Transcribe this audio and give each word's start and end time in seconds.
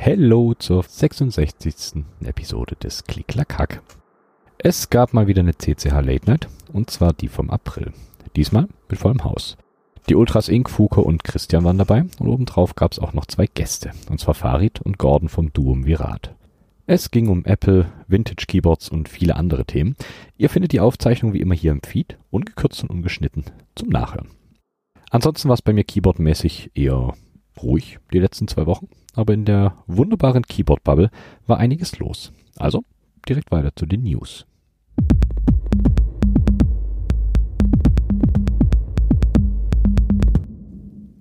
Hello 0.05 0.53
zur 0.53 0.83
66. 0.83 2.03
Episode 2.25 2.75
des 2.75 3.05
Klicklack 3.05 3.81
Es 4.57 4.89
gab 4.89 5.13
mal 5.13 5.27
wieder 5.27 5.39
eine 5.39 5.57
CCH 5.57 6.01
Late 6.01 6.25
Night 6.25 6.49
und 6.73 6.89
zwar 6.89 7.13
die 7.13 7.29
vom 7.29 7.49
April. 7.49 7.93
Diesmal 8.35 8.67
mit 8.89 8.99
vollem 8.99 9.23
Haus. 9.23 9.55
Die 10.09 10.15
Ultras 10.15 10.49
Inc., 10.49 10.69
Fuke 10.69 10.99
und 10.99 11.23
Christian 11.23 11.63
waren 11.63 11.77
dabei 11.77 12.03
und 12.19 12.27
obendrauf 12.27 12.75
gab 12.75 12.91
es 12.91 12.99
auch 12.99 13.13
noch 13.13 13.27
zwei 13.27 13.47
Gäste, 13.47 13.91
und 14.09 14.19
zwar 14.19 14.33
Farid 14.33 14.81
und 14.81 14.97
Gordon 14.97 15.29
vom 15.29 15.53
Duum 15.53 15.85
Virat. 15.85 16.35
Es 16.85 17.09
ging 17.09 17.29
um 17.29 17.45
Apple, 17.45 17.89
Vintage 18.09 18.45
Keyboards 18.45 18.89
und 18.89 19.07
viele 19.07 19.37
andere 19.37 19.63
Themen. 19.63 19.95
Ihr 20.35 20.49
findet 20.49 20.73
die 20.73 20.81
Aufzeichnung 20.81 21.31
wie 21.31 21.39
immer 21.39 21.55
hier 21.55 21.71
im 21.71 21.81
Feed, 21.81 22.17
ungekürzt 22.29 22.83
und 22.83 22.89
ungeschnitten, 22.89 23.45
zum 23.73 23.87
Nachhören. 23.87 24.31
Ansonsten 25.11 25.47
war 25.47 25.53
es 25.53 25.61
bei 25.61 25.71
mir 25.71 25.85
keyboardmäßig 25.85 26.71
eher 26.73 27.13
ruhig 27.61 27.99
die 28.11 28.19
letzten 28.19 28.49
zwei 28.49 28.65
Wochen 28.65 28.89
aber 29.13 29.33
in 29.33 29.45
der 29.45 29.75
wunderbaren 29.87 30.43
Keyboard-Bubble 30.43 31.09
war 31.47 31.57
einiges 31.57 31.99
los. 31.99 32.31
Also 32.57 32.83
direkt 33.27 33.51
weiter 33.51 33.75
zu 33.75 33.85
den 33.85 34.03
News. 34.03 34.45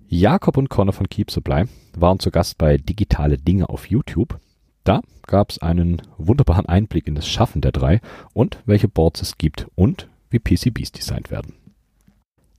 Jakob 0.08 0.58
und 0.58 0.68
Connor 0.68 0.92
von 0.92 1.08
Keep 1.08 1.30
Supply 1.30 1.64
waren 1.96 2.18
zu 2.18 2.30
Gast 2.30 2.58
bei 2.58 2.76
Digitale 2.76 3.38
Dinge 3.38 3.70
auf 3.70 3.88
YouTube. 3.88 4.38
Da 4.84 5.00
gab 5.26 5.50
es 5.50 5.58
einen 5.60 6.02
wunderbaren 6.18 6.66
Einblick 6.66 7.06
in 7.06 7.14
das 7.14 7.26
Schaffen 7.26 7.62
der 7.62 7.72
drei 7.72 8.00
und 8.34 8.58
welche 8.66 8.88
Boards 8.88 9.22
es 9.22 9.38
gibt 9.38 9.68
und 9.74 10.08
wie 10.28 10.38
PCBs 10.38 10.92
designt 10.92 11.30
werden. 11.30 11.61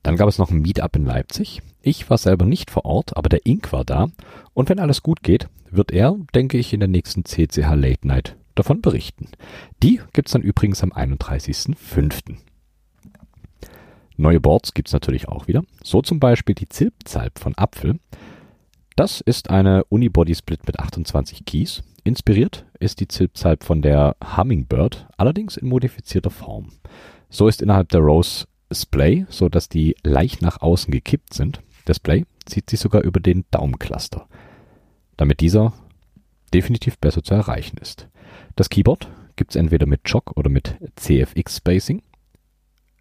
Dann 0.04 0.18
gab 0.18 0.28
es 0.28 0.38
noch 0.38 0.52
ein 0.52 0.62
Meetup 0.62 0.96
in 0.98 1.06
Leipzig. 1.06 1.62
Ich 1.82 2.10
war 2.10 2.18
selber 2.18 2.46
nicht 2.46 2.70
vor 2.70 2.86
Ort, 2.86 3.16
aber 3.18 3.30
der 3.30 3.46
Ink 3.46 3.72
war 3.72 3.86
da. 3.86 4.10
Und 4.54 4.70
wenn 4.70 4.80
alles 4.80 5.02
gut 5.02 5.24
geht, 5.24 5.48
wird 5.72 5.92
er, 5.92 6.16
denke 6.36 6.58
ich, 6.58 6.74
in 6.74 6.82
der 6.82 6.90
nächsten 6.90 7.26
CCH 7.26 7.74
Late 7.74 8.08
Night 8.08 8.36
davon 8.56 8.82
berichten. 8.82 9.30
Die 9.82 10.02
gibt's 10.12 10.34
dann 10.34 10.42
übrigens 10.42 10.84
am 10.84 10.92
31.05. 10.92 12.36
Neue 14.16 14.40
Boards 14.40 14.74
gibt's 14.74 14.94
natürlich 14.94 15.28
auch 15.28 15.48
wieder. 15.48 15.64
So 15.84 16.02
zum 16.02 16.20
Beispiel 16.20 16.54
die 16.54 16.70
Zilpzalp 16.70 17.40
von 17.40 17.58
Apfel. 17.58 18.00
Das 18.96 19.22
ist 19.22 19.50
eine 19.50 19.86
Unibody 19.86 20.36
Split 20.36 20.68
mit 20.68 20.80
28 20.80 21.46
Keys. 21.46 21.82
Inspiriert 22.04 22.66
ist 22.80 23.00
die 23.00 23.08
Zilpzalp 23.08 23.64
von 23.64 23.82
der 23.82 24.16
Hummingbird, 24.38 25.08
allerdings 25.18 25.58
in 25.58 25.68
modifizierter 25.68 26.30
Form. 26.30 26.68
So 27.30 27.48
ist 27.48 27.62
innerhalb 27.62 27.90
der 27.90 28.02
Rose 28.02 28.46
Display, 28.74 29.28
so 29.30 29.50
dass 29.50 29.70
die 29.70 29.96
leicht 30.02 30.42
nach 30.42 30.60
außen 30.60 30.92
gekippt 30.92 31.36
sind. 31.36 31.62
Display 31.88 32.26
zieht 32.48 32.72
sich 32.72 32.80
sogar 32.80 33.04
über 33.04 33.20
den 33.20 33.46
Daumencluster, 33.52 34.28
damit 35.16 35.42
dieser 35.42 35.74
definitiv 36.56 36.98
besser 36.98 37.24
zu 37.24 37.36
erreichen 37.36 37.78
ist. 37.78 38.08
Das 38.56 38.70
Keyboard 38.70 39.12
gibt 39.36 39.52
es 39.52 39.58
entweder 39.58 39.86
mit 39.86 40.06
Chock 40.06 40.36
oder 40.36 40.50
mit 40.50 40.76
CFX 40.96 41.58
Spacing. 41.58 42.02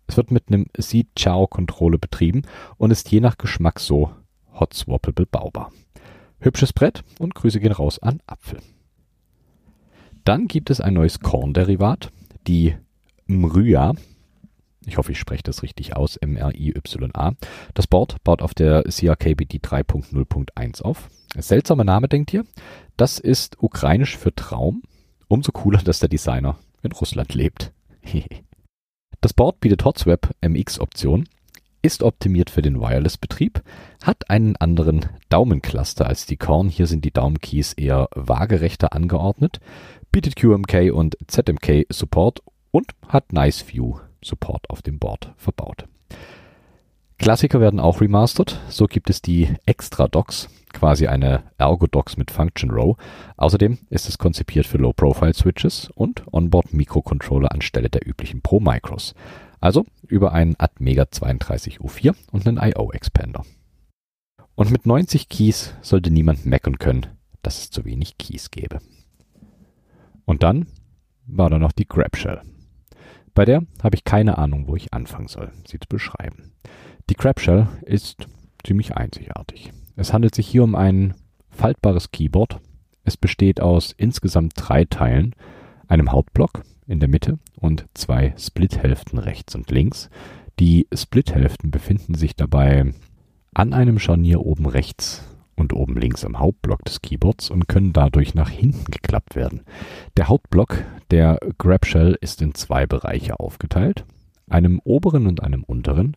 Es 0.06 0.18
wird 0.18 0.30
mit 0.30 0.48
einem 0.48 0.66
Seed 0.76 1.08
Chow 1.18 1.48
Controller 1.48 1.96
betrieben 1.96 2.42
und 2.76 2.90
ist 2.90 3.10
je 3.10 3.20
nach 3.20 3.38
Geschmack 3.38 3.80
so 3.80 4.10
hot 4.52 4.74
swappable 4.74 5.24
baubar. 5.24 5.72
Hübsches 6.38 6.74
Brett 6.74 7.02
und 7.18 7.34
Grüße 7.34 7.60
gehen 7.60 7.72
raus 7.72 7.98
an 7.98 8.20
Apfel. 8.26 8.60
Dann 10.24 10.48
gibt 10.48 10.68
es 10.68 10.82
ein 10.82 10.92
neues 10.92 11.20
Korn-Derivat, 11.20 12.12
die 12.46 12.76
Mrya 13.26 13.94
ich 14.86 14.98
hoffe, 14.98 15.12
ich 15.12 15.18
spreche 15.18 15.42
das 15.42 15.62
richtig 15.62 15.96
aus, 15.96 16.16
M-R-I-Y-A. 16.16 17.32
Das 17.74 17.86
Board 17.86 18.22
baut 18.24 18.42
auf 18.42 18.54
der 18.54 18.82
CRKBD 18.84 19.58
3.0.1 19.58 20.82
auf. 20.82 21.08
Seltsamer 21.36 21.84
Name, 21.84 22.08
denkt 22.08 22.32
ihr? 22.34 22.44
Das 22.96 23.18
ist 23.18 23.62
ukrainisch 23.62 24.16
für 24.16 24.34
Traum. 24.34 24.82
Umso 25.28 25.52
cooler, 25.52 25.78
dass 25.78 26.00
der 26.00 26.08
Designer 26.08 26.58
in 26.82 26.92
Russland 26.92 27.34
lebt. 27.34 27.72
das 29.20 29.32
Board 29.32 29.60
bietet 29.60 29.84
Hotswap 29.84 30.30
MX-Option, 30.42 31.28
ist 31.80 32.02
optimiert 32.02 32.50
für 32.50 32.62
den 32.62 32.80
Wireless-Betrieb, 32.80 33.62
hat 34.02 34.30
einen 34.30 34.56
anderen 34.56 35.06
Daumencluster 35.30 36.06
als 36.06 36.26
die 36.26 36.36
Korn. 36.36 36.68
Hier 36.68 36.86
sind 36.86 37.04
die 37.04 37.12
Daumenkeys 37.12 37.72
eher 37.72 38.08
waagerechter 38.14 38.92
angeordnet, 38.92 39.60
bietet 40.10 40.36
QMK 40.36 40.92
und 40.92 41.16
ZMK 41.26 41.86
Support 41.88 42.42
und 42.70 42.92
hat 43.08 43.32
Nice 43.32 43.64
View 43.66 44.00
Support 44.22 44.70
auf 44.70 44.82
dem 44.82 44.98
Board 44.98 45.32
verbaut. 45.36 45.86
Klassiker 47.22 47.60
werden 47.60 47.78
auch 47.78 48.00
remastered. 48.00 48.58
So 48.68 48.86
gibt 48.86 49.08
es 49.08 49.22
die 49.22 49.48
Extra 49.64 50.08
Docks, 50.08 50.48
quasi 50.72 51.06
eine 51.06 51.44
Ergo 51.56 51.86
Docks 51.86 52.16
mit 52.16 52.32
Function 52.32 52.72
Row. 52.72 52.96
Außerdem 53.36 53.78
ist 53.90 54.08
es 54.08 54.18
konzipiert 54.18 54.66
für 54.66 54.78
Low-Profile-Switches 54.78 55.90
und 55.94 56.24
Onboard-Mikrocontroller 56.32 57.52
anstelle 57.52 57.90
der 57.90 58.06
üblichen 58.06 58.42
Pro 58.42 58.58
Micros. 58.58 59.14
Also 59.60 59.86
über 60.08 60.32
einen 60.32 60.56
Atmega 60.58 61.04
32U4 61.04 62.16
und 62.32 62.48
einen 62.48 62.58
I.O.-Expander. 62.58 63.44
Und 64.56 64.72
mit 64.72 64.86
90 64.86 65.28
Keys 65.28 65.74
sollte 65.80 66.10
niemand 66.10 66.44
meckern 66.44 66.80
können, 66.80 67.06
dass 67.42 67.58
es 67.58 67.70
zu 67.70 67.84
wenig 67.84 68.18
Keys 68.18 68.50
gäbe. 68.50 68.80
Und 70.24 70.42
dann 70.42 70.66
war 71.26 71.50
da 71.50 71.60
noch 71.60 71.72
die 71.72 71.86
Grab 71.86 72.16
Shell. 72.16 72.42
Bei 73.34 73.44
der 73.44 73.62
habe 73.82 73.96
ich 73.96 74.04
keine 74.04 74.38
Ahnung, 74.38 74.68
wo 74.68 74.76
ich 74.76 74.92
anfangen 74.92 75.28
soll, 75.28 75.52
sie 75.66 75.78
zu 75.78 75.88
beschreiben. 75.88 76.52
Die 77.08 77.14
Crabshell 77.14 77.68
ist 77.82 78.26
ziemlich 78.64 78.96
einzigartig. 78.96 79.72
Es 79.96 80.12
handelt 80.12 80.34
sich 80.34 80.46
hier 80.46 80.64
um 80.64 80.74
ein 80.74 81.14
faltbares 81.50 82.10
Keyboard. 82.10 82.60
Es 83.04 83.16
besteht 83.16 83.60
aus 83.60 83.92
insgesamt 83.96 84.54
drei 84.56 84.84
Teilen, 84.84 85.34
einem 85.88 86.12
Hauptblock 86.12 86.62
in 86.86 87.00
der 87.00 87.08
Mitte 87.08 87.38
und 87.56 87.86
zwei 87.94 88.34
Splithälften 88.38 89.18
rechts 89.18 89.54
und 89.54 89.70
links. 89.70 90.10
Die 90.58 90.86
Splithälften 90.94 91.70
befinden 91.70 92.14
sich 92.14 92.36
dabei 92.36 92.92
an 93.54 93.72
einem 93.72 93.98
Scharnier 93.98 94.40
oben 94.40 94.66
rechts 94.66 95.24
und 95.62 95.72
oben 95.72 95.96
links 95.96 96.24
am 96.24 96.38
Hauptblock 96.38 96.84
des 96.84 97.00
Keyboards 97.00 97.50
und 97.50 97.68
können 97.68 97.94
dadurch 97.94 98.34
nach 98.34 98.50
hinten 98.50 98.84
geklappt 98.90 99.34
werden. 99.34 99.62
Der 100.18 100.28
Hauptblock 100.28 100.84
der 101.10 101.38
Grabshell 101.56 102.18
ist 102.20 102.42
in 102.42 102.54
zwei 102.54 102.86
Bereiche 102.86 103.40
aufgeteilt, 103.40 104.04
einem 104.50 104.80
oberen 104.84 105.26
und 105.26 105.42
einem 105.42 105.64
unteren, 105.64 106.16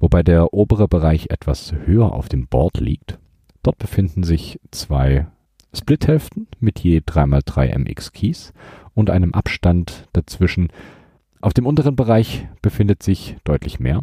wobei 0.00 0.22
der 0.24 0.52
obere 0.52 0.88
Bereich 0.88 1.30
etwas 1.30 1.72
höher 1.86 2.12
auf 2.12 2.28
dem 2.28 2.48
Board 2.48 2.80
liegt. 2.80 3.18
Dort 3.62 3.78
befinden 3.78 4.24
sich 4.24 4.58
zwei 4.70 5.26
Splithälften 5.74 6.48
mit 6.58 6.80
je 6.80 6.98
3x3 7.00 7.78
MX 7.78 8.12
Keys 8.12 8.52
und 8.94 9.10
einem 9.10 9.34
Abstand 9.34 10.08
dazwischen. 10.12 10.68
Auf 11.40 11.52
dem 11.52 11.66
unteren 11.66 11.94
Bereich 11.94 12.48
befindet 12.62 13.02
sich 13.02 13.36
deutlich 13.44 13.78
mehr, 13.78 14.02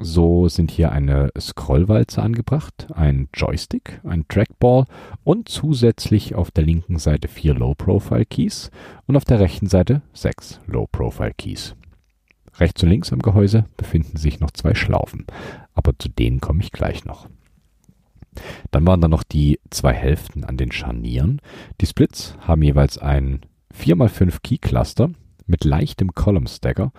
so 0.00 0.48
sind 0.48 0.70
hier 0.70 0.92
eine 0.92 1.30
Scrollwalze 1.38 2.22
angebracht, 2.22 2.88
ein 2.94 3.28
Joystick, 3.34 4.00
ein 4.04 4.26
Trackball 4.28 4.86
und 5.24 5.48
zusätzlich 5.48 6.34
auf 6.34 6.50
der 6.50 6.64
linken 6.64 6.98
Seite 6.98 7.28
vier 7.28 7.54
Low-Profile-Keys 7.54 8.70
und 9.06 9.16
auf 9.16 9.24
der 9.24 9.40
rechten 9.40 9.66
Seite 9.66 10.02
sechs 10.12 10.60
Low-Profile-Keys. 10.66 11.76
Rechts 12.58 12.82
und 12.82 12.90
links 12.90 13.12
am 13.12 13.20
Gehäuse 13.20 13.64
befinden 13.76 14.16
sich 14.16 14.40
noch 14.40 14.50
zwei 14.50 14.74
Schlaufen, 14.74 15.26
aber 15.74 15.98
zu 15.98 16.08
denen 16.08 16.40
komme 16.40 16.62
ich 16.62 16.72
gleich 16.72 17.04
noch. 17.04 17.28
Dann 18.70 18.86
waren 18.86 19.00
da 19.00 19.08
noch 19.08 19.22
die 19.22 19.58
zwei 19.70 19.92
Hälften 19.92 20.44
an 20.44 20.56
den 20.56 20.72
Scharnieren. 20.72 21.40
Die 21.80 21.86
Splits 21.86 22.36
haben 22.40 22.62
jeweils 22.62 22.98
ein 22.98 23.40
4x5 23.74 24.38
Key 24.42 24.58
Cluster 24.58 25.10
mit 25.46 25.64
leichtem 25.64 26.14
Column 26.14 26.46
Stacker, 26.46 26.92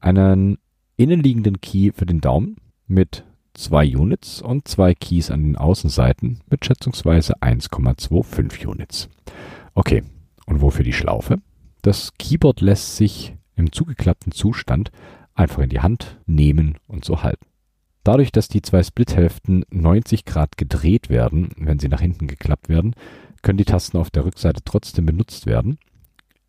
einen 0.00 0.58
innenliegenden 1.00 1.62
Key 1.62 1.92
für 1.94 2.04
den 2.04 2.20
Daumen 2.20 2.56
mit 2.86 3.24
zwei 3.54 3.96
Units 3.96 4.42
und 4.42 4.68
zwei 4.68 4.94
Keys 4.94 5.30
an 5.30 5.42
den 5.42 5.56
Außenseiten 5.56 6.40
mit 6.50 6.64
schätzungsweise 6.64 7.40
1,25 7.42 8.66
Units. 8.66 9.08
Okay, 9.74 10.02
Und 10.44 10.60
wofür 10.60 10.84
die 10.84 10.92
Schlaufe? 10.92 11.38
Das 11.80 12.12
Keyboard 12.18 12.60
lässt 12.60 12.96
sich 12.96 13.34
im 13.56 13.72
zugeklappten 13.72 14.32
Zustand 14.32 14.90
einfach 15.34 15.62
in 15.62 15.70
die 15.70 15.80
Hand 15.80 16.20
nehmen 16.26 16.76
und 16.86 17.06
so 17.06 17.22
halten. 17.22 17.46
Dadurch, 18.04 18.30
dass 18.30 18.48
die 18.48 18.60
zwei 18.60 18.82
Splithälften 18.82 19.64
90 19.70 20.26
Grad 20.26 20.58
gedreht 20.58 21.08
werden, 21.08 21.50
wenn 21.56 21.78
sie 21.78 21.88
nach 21.88 22.00
hinten 22.00 22.26
geklappt 22.26 22.68
werden, 22.68 22.94
können 23.40 23.58
die 23.58 23.64
Tasten 23.64 23.96
auf 23.96 24.10
der 24.10 24.26
Rückseite 24.26 24.60
trotzdem 24.64 25.06
benutzt 25.06 25.46
werden. 25.46 25.78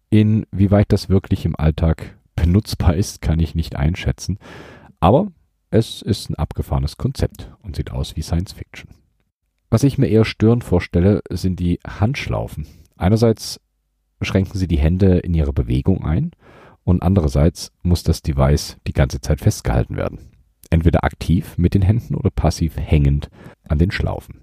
Inwieweit 0.09 0.91
das 0.91 1.07
wirklich 1.07 1.45
im 1.45 1.55
Alltag 1.55 2.17
benutzbar 2.41 2.95
ist, 2.95 3.21
kann 3.21 3.39
ich 3.39 3.53
nicht 3.53 3.75
einschätzen. 3.75 4.39
Aber 4.99 5.27
es 5.69 6.01
ist 6.01 6.29
ein 6.29 6.35
abgefahrenes 6.35 6.97
Konzept 6.97 7.51
und 7.61 7.75
sieht 7.75 7.91
aus 7.91 8.15
wie 8.15 8.23
Science 8.23 8.53
Fiction. 8.53 8.89
Was 9.69 9.83
ich 9.83 9.97
mir 9.97 10.07
eher 10.07 10.25
störend 10.25 10.63
vorstelle, 10.63 11.21
sind 11.29 11.59
die 11.59 11.79
Handschlaufen. 11.87 12.67
Einerseits 12.97 13.61
schränken 14.21 14.57
sie 14.57 14.67
die 14.67 14.79
Hände 14.79 15.19
in 15.19 15.33
ihrer 15.33 15.53
Bewegung 15.53 16.03
ein 16.03 16.31
und 16.83 17.03
andererseits 17.03 17.71
muss 17.83 18.03
das 18.03 18.21
Device 18.21 18.77
die 18.87 18.93
ganze 18.93 19.21
Zeit 19.21 19.39
festgehalten 19.39 19.95
werden. 19.95 20.19
Entweder 20.71 21.03
aktiv 21.03 21.57
mit 21.57 21.73
den 21.73 21.83
Händen 21.83 22.15
oder 22.15 22.31
passiv 22.31 22.75
hängend 22.77 23.29
an 23.67 23.77
den 23.77 23.91
Schlaufen. 23.91 24.41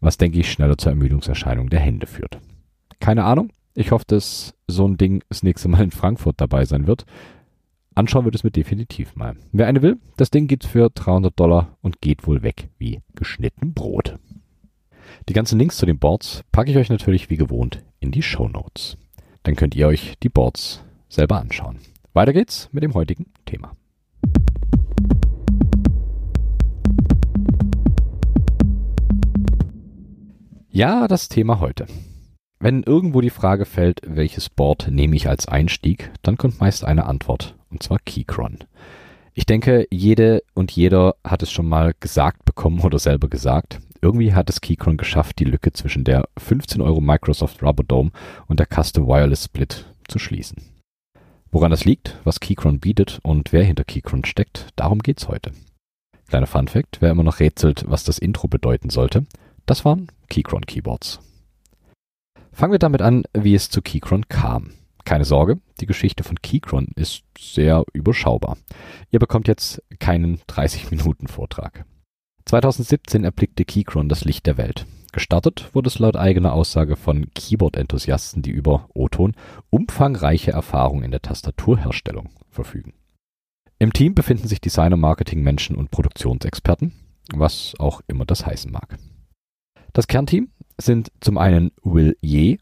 Was 0.00 0.18
denke 0.18 0.38
ich 0.38 0.50
schneller 0.50 0.78
zur 0.78 0.92
Ermüdungserscheinung 0.92 1.68
der 1.68 1.80
Hände 1.80 2.06
führt. 2.06 2.38
Keine 3.00 3.24
Ahnung. 3.24 3.50
Ich 3.78 3.92
hoffe, 3.92 4.06
dass 4.08 4.54
so 4.66 4.88
ein 4.88 4.96
Ding 4.96 5.22
das 5.28 5.44
nächste 5.44 5.68
Mal 5.68 5.84
in 5.84 5.92
Frankfurt 5.92 6.40
dabei 6.40 6.64
sein 6.64 6.88
wird. 6.88 7.06
Anschauen 7.94 8.24
wird 8.24 8.34
es 8.34 8.42
mir 8.42 8.50
definitiv 8.50 9.14
mal. 9.14 9.36
Wer 9.52 9.68
eine 9.68 9.82
will, 9.82 9.98
das 10.16 10.30
Ding 10.30 10.48
gibt's 10.48 10.66
für 10.66 10.90
300 10.90 11.38
Dollar 11.38 11.76
und 11.80 12.00
geht 12.00 12.26
wohl 12.26 12.42
weg 12.42 12.70
wie 12.78 13.02
geschnitten 13.14 13.74
Brot. 13.74 14.18
Die 15.28 15.32
ganzen 15.32 15.60
Links 15.60 15.76
zu 15.76 15.86
den 15.86 16.00
Boards 16.00 16.42
packe 16.50 16.72
ich 16.72 16.76
euch 16.76 16.90
natürlich 16.90 17.30
wie 17.30 17.36
gewohnt 17.36 17.84
in 18.00 18.10
die 18.10 18.20
Show 18.20 18.48
Notes. 18.48 18.96
Dann 19.44 19.54
könnt 19.54 19.76
ihr 19.76 19.86
euch 19.86 20.18
die 20.24 20.28
Boards 20.28 20.82
selber 21.08 21.38
anschauen. 21.38 21.78
Weiter 22.14 22.32
geht's 22.32 22.68
mit 22.72 22.82
dem 22.82 22.94
heutigen 22.94 23.26
Thema. 23.44 23.76
Ja, 30.68 31.06
das 31.06 31.28
Thema 31.28 31.60
heute. 31.60 31.86
Wenn 32.60 32.82
irgendwo 32.82 33.20
die 33.20 33.30
Frage 33.30 33.64
fällt, 33.64 34.00
welches 34.04 34.50
Board 34.50 34.88
nehme 34.90 35.14
ich 35.14 35.28
als 35.28 35.46
Einstieg, 35.46 36.10
dann 36.22 36.36
kommt 36.36 36.58
meist 36.58 36.84
eine 36.84 37.06
Antwort, 37.06 37.54
und 37.70 37.84
zwar 37.84 38.00
Keychron. 38.00 38.58
Ich 39.32 39.46
denke, 39.46 39.86
jede 39.92 40.42
und 40.54 40.72
jeder 40.72 41.14
hat 41.22 41.44
es 41.44 41.52
schon 41.52 41.68
mal 41.68 41.94
gesagt 42.00 42.44
bekommen 42.44 42.80
oder 42.80 42.98
selber 42.98 43.28
gesagt. 43.28 43.78
Irgendwie 44.02 44.34
hat 44.34 44.50
es 44.50 44.60
Keychron 44.60 44.96
geschafft, 44.96 45.38
die 45.38 45.44
Lücke 45.44 45.72
zwischen 45.72 46.02
der 46.02 46.28
15 46.36 46.80
Euro 46.80 47.00
Microsoft 47.00 47.62
Rubber 47.62 47.84
Dome 47.84 48.10
und 48.48 48.58
der 48.58 48.66
Custom 48.66 49.06
Wireless 49.06 49.44
Split 49.44 49.86
zu 50.08 50.18
schließen. 50.18 50.62
Woran 51.52 51.70
das 51.70 51.84
liegt, 51.84 52.16
was 52.24 52.40
Keychron 52.40 52.80
bietet 52.80 53.20
und 53.22 53.52
wer 53.52 53.62
hinter 53.62 53.84
Keychron 53.84 54.24
steckt, 54.24 54.66
darum 54.74 54.98
geht's 54.98 55.28
heute. 55.28 55.52
Kleiner 56.26 56.48
Fun 56.48 56.66
Fact, 56.66 56.96
wer 57.00 57.12
immer 57.12 57.22
noch 57.22 57.38
rätselt, 57.38 57.84
was 57.86 58.02
das 58.02 58.18
Intro 58.18 58.48
bedeuten 58.48 58.90
sollte, 58.90 59.26
das 59.64 59.84
waren 59.84 60.08
Keychron 60.28 60.66
Keyboards. 60.66 61.20
Fangen 62.58 62.72
wir 62.72 62.80
damit 62.80 63.02
an, 63.02 63.22
wie 63.34 63.54
es 63.54 63.70
zu 63.70 63.80
Keychron 63.82 64.26
kam. 64.28 64.72
Keine 65.04 65.24
Sorge, 65.24 65.60
die 65.80 65.86
Geschichte 65.86 66.24
von 66.24 66.42
Keychron 66.42 66.88
ist 66.96 67.22
sehr 67.38 67.84
überschaubar. 67.92 68.56
Ihr 69.12 69.20
bekommt 69.20 69.46
jetzt 69.46 69.80
keinen 70.00 70.38
30-Minuten-Vortrag. 70.38 71.84
2017 72.46 73.22
erblickte 73.22 73.64
Keychron 73.64 74.08
das 74.08 74.24
Licht 74.24 74.44
der 74.46 74.56
Welt. 74.56 74.86
Gestartet 75.12 75.72
wurde 75.72 75.86
es 75.86 76.00
laut 76.00 76.16
eigener 76.16 76.52
Aussage 76.52 76.96
von 76.96 77.30
Keyboard-Enthusiasten, 77.32 78.42
die 78.42 78.50
über 78.50 78.88
O-Ton 78.92 79.34
umfangreiche 79.70 80.50
Erfahrung 80.50 81.04
in 81.04 81.12
der 81.12 81.22
Tastaturherstellung 81.22 82.30
verfügen. 82.50 82.92
Im 83.78 83.92
Team 83.92 84.16
befinden 84.16 84.48
sich 84.48 84.60
Designer, 84.60 84.96
Marketing-Menschen 84.96 85.76
und 85.76 85.92
Produktionsexperten, 85.92 86.92
was 87.32 87.74
auch 87.78 88.00
immer 88.08 88.24
das 88.24 88.44
heißen 88.44 88.72
mag. 88.72 88.98
Das 89.92 90.08
Kernteam 90.08 90.48
sind 90.80 91.10
zum 91.20 91.38
einen 91.38 91.72
Will 91.82 92.16
Ye, 92.20 92.58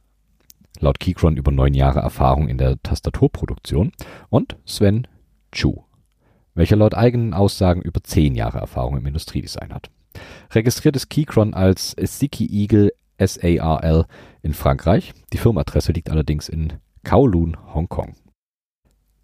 laut 0.80 1.00
Keychron 1.00 1.36
über 1.36 1.52
neun 1.52 1.74
Jahre 1.74 2.00
Erfahrung 2.00 2.48
in 2.48 2.58
der 2.58 2.82
Tastaturproduktion, 2.82 3.92
und 4.28 4.56
Sven 4.64 5.06
Chu, 5.52 5.84
welcher 6.54 6.76
laut 6.76 6.94
eigenen 6.94 7.34
Aussagen 7.34 7.82
über 7.82 8.02
zehn 8.02 8.34
Jahre 8.34 8.58
Erfahrung 8.58 8.96
im 8.96 9.06
Industriedesign 9.06 9.72
hat. 9.72 9.90
Registriert 10.52 10.96
ist 10.96 11.10
Keychron 11.10 11.54
als 11.54 11.94
Siki 11.98 12.46
Eagle 12.46 12.92
SARL 13.18 14.06
in 14.42 14.54
Frankreich. 14.54 15.12
Die 15.32 15.38
Firmenadresse 15.38 15.92
liegt 15.92 16.10
allerdings 16.10 16.48
in 16.48 16.74
Kowloon, 17.04 17.56
Hongkong. 17.74 18.14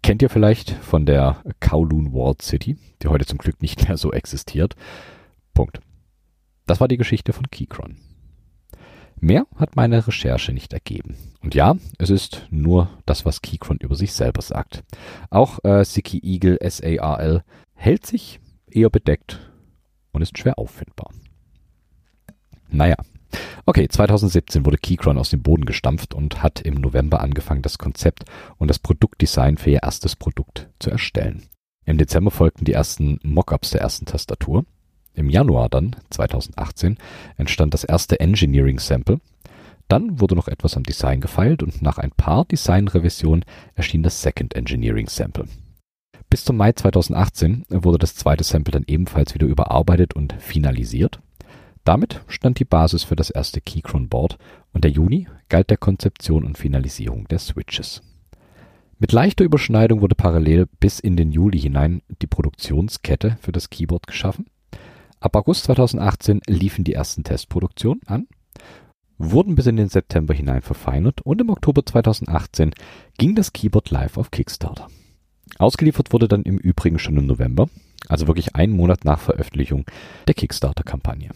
Kennt 0.01 0.21
ihr 0.21 0.29
vielleicht 0.29 0.71
von 0.71 1.05
der 1.05 1.37
Kowloon 1.59 2.13
Walled 2.13 2.41
City, 2.41 2.77
die 3.01 3.07
heute 3.07 3.25
zum 3.25 3.37
Glück 3.37 3.61
nicht 3.61 3.87
mehr 3.87 3.97
so 3.97 4.11
existiert. 4.11 4.75
Punkt. 5.53 5.79
Das 6.65 6.79
war 6.79 6.87
die 6.87 6.97
Geschichte 6.97 7.33
von 7.33 7.49
Keychron. 7.49 7.97
Mehr 9.23 9.47
hat 9.55 9.77
meine 9.77 10.05
Recherche 10.05 10.51
nicht 10.51 10.73
ergeben. 10.73 11.15
Und 11.41 11.55
ja, 11.55 11.77
es 11.97 12.09
ist 12.09 12.45
nur 12.49 12.89
das, 13.05 13.23
was 13.23 13.41
Keychron 13.41 13.77
über 13.77 13.95
sich 13.95 14.11
selber 14.11 14.41
sagt. 14.41 14.83
Auch 15.29 15.63
äh, 15.63 15.85
Siki 15.85 16.19
Eagle 16.21 16.59
SARL 16.61 17.45
hält 17.73 18.05
sich 18.05 18.41
eher 18.69 18.89
bedeckt 18.89 19.39
und 20.11 20.23
ist 20.23 20.37
schwer 20.37 20.59
auffindbar. 20.59 21.11
Naja. 22.67 22.97
Okay, 23.65 23.87
2017 23.87 24.65
wurde 24.65 24.77
Keychron 24.77 25.17
aus 25.17 25.29
dem 25.29 25.41
Boden 25.41 25.63
gestampft 25.63 26.13
und 26.13 26.43
hat 26.43 26.59
im 26.59 26.73
November 26.73 27.21
angefangen, 27.21 27.61
das 27.61 27.77
Konzept 27.77 28.25
und 28.57 28.67
das 28.67 28.79
Produktdesign 28.79 29.55
für 29.55 29.69
ihr 29.69 29.83
erstes 29.83 30.17
Produkt 30.17 30.69
zu 30.79 30.91
erstellen. 30.91 31.43
Im 31.85 31.97
Dezember 31.97 32.29
folgten 32.29 32.65
die 32.65 32.73
ersten 32.73 33.19
Mockups 33.23 33.69
der 33.69 33.79
ersten 33.79 34.05
Tastatur. 34.05 34.65
Im 35.15 35.29
Januar 35.29 35.69
dann, 35.69 35.95
2018, 36.09 36.97
entstand 37.37 37.73
das 37.73 37.83
erste 37.83 38.19
Engineering 38.19 38.79
Sample. 38.79 39.19
Dann 39.87 40.19
wurde 40.19 40.35
noch 40.35 40.47
etwas 40.47 40.75
am 40.75 40.83
Design 40.83 41.21
gefeilt 41.21 41.61
und 41.61 41.81
nach 41.81 41.97
ein 41.97 42.11
paar 42.11 42.45
Designrevisionen 42.45 43.45
erschien 43.75 44.03
das 44.03 44.21
Second 44.21 44.55
Engineering 44.55 45.07
Sample. 45.07 45.45
Bis 46.29 46.45
zum 46.45 46.57
Mai 46.57 46.71
2018 46.71 47.65
wurde 47.69 47.99
das 47.99 48.15
zweite 48.15 48.43
Sample 48.43 48.71
dann 48.71 48.85
ebenfalls 48.87 49.35
wieder 49.35 49.45
überarbeitet 49.45 50.15
und 50.15 50.33
finalisiert. 50.39 51.19
Damit 51.83 52.21
stand 52.27 52.59
die 52.59 52.65
Basis 52.65 53.03
für 53.03 53.15
das 53.15 53.29
erste 53.29 53.61
Keychron 53.61 54.07
Board 54.07 54.37
und 54.71 54.83
der 54.83 54.91
Juni 54.91 55.27
galt 55.49 55.69
der 55.69 55.77
Konzeption 55.77 56.43
und 56.43 56.57
Finalisierung 56.57 57.27
der 57.27 57.39
Switches. 57.39 58.01
Mit 58.99 59.11
leichter 59.11 59.43
Überschneidung 59.43 60.01
wurde 60.01 60.15
parallel 60.15 60.65
bis 60.79 60.99
in 60.99 61.17
den 61.17 61.31
Juli 61.31 61.59
hinein 61.59 62.01
die 62.21 62.27
Produktionskette 62.27 63.37
für 63.41 63.51
das 63.51 63.69
Keyboard 63.69 64.07
geschaffen. 64.07 64.45
Ab 65.23 65.37
August 65.37 65.63
2018 65.63 66.41
liefen 66.47 66.83
die 66.83 66.91
ersten 66.91 67.23
Testproduktionen 67.23 68.01
an, 68.07 68.27
wurden 69.17 69.55
bis 69.55 69.67
in 69.67 69.77
den 69.77 69.87
September 69.87 70.33
hinein 70.33 70.61
verfeinert 70.61 71.21
und 71.21 71.39
im 71.39 71.49
Oktober 71.49 71.85
2018 71.85 72.71
ging 73.17 73.33
das 73.33 73.53
Keyboard 73.53 73.89
live 73.89 74.17
auf 74.17 74.31
Kickstarter. 74.31 74.89
Ausgeliefert 75.59 76.11
wurde 76.11 76.27
dann 76.27 76.43
im 76.43 76.57
Übrigen 76.57 76.99
schon 76.99 77.15
im 77.15 77.25
November, 77.25 77.69
also 78.09 78.27
wirklich 78.27 78.55
einen 78.55 78.75
Monat 78.75 79.05
nach 79.05 79.21
Veröffentlichung 79.21 79.85
der 80.27 80.33
Kickstarter-Kampagne. 80.33 81.29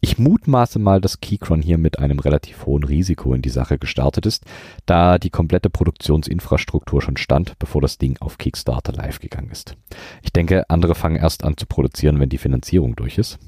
Ich 0.00 0.18
mutmaße 0.18 0.78
mal, 0.78 1.00
dass 1.00 1.20
Keychron 1.20 1.60
hier 1.60 1.76
mit 1.76 1.98
einem 1.98 2.20
relativ 2.20 2.66
hohen 2.66 2.84
Risiko 2.84 3.34
in 3.34 3.42
die 3.42 3.48
Sache 3.48 3.78
gestartet 3.78 4.26
ist, 4.26 4.44
da 4.86 5.18
die 5.18 5.30
komplette 5.30 5.70
Produktionsinfrastruktur 5.70 7.02
schon 7.02 7.16
stand, 7.16 7.58
bevor 7.58 7.80
das 7.80 7.98
Ding 7.98 8.16
auf 8.20 8.38
Kickstarter 8.38 8.92
live 8.92 9.18
gegangen 9.18 9.50
ist. 9.50 9.76
Ich 10.22 10.32
denke, 10.32 10.70
andere 10.70 10.94
fangen 10.94 11.16
erst 11.16 11.42
an 11.42 11.56
zu 11.56 11.66
produzieren, 11.66 12.20
wenn 12.20 12.28
die 12.28 12.38
Finanzierung 12.38 12.94
durch 12.94 13.18
ist. 13.18 13.38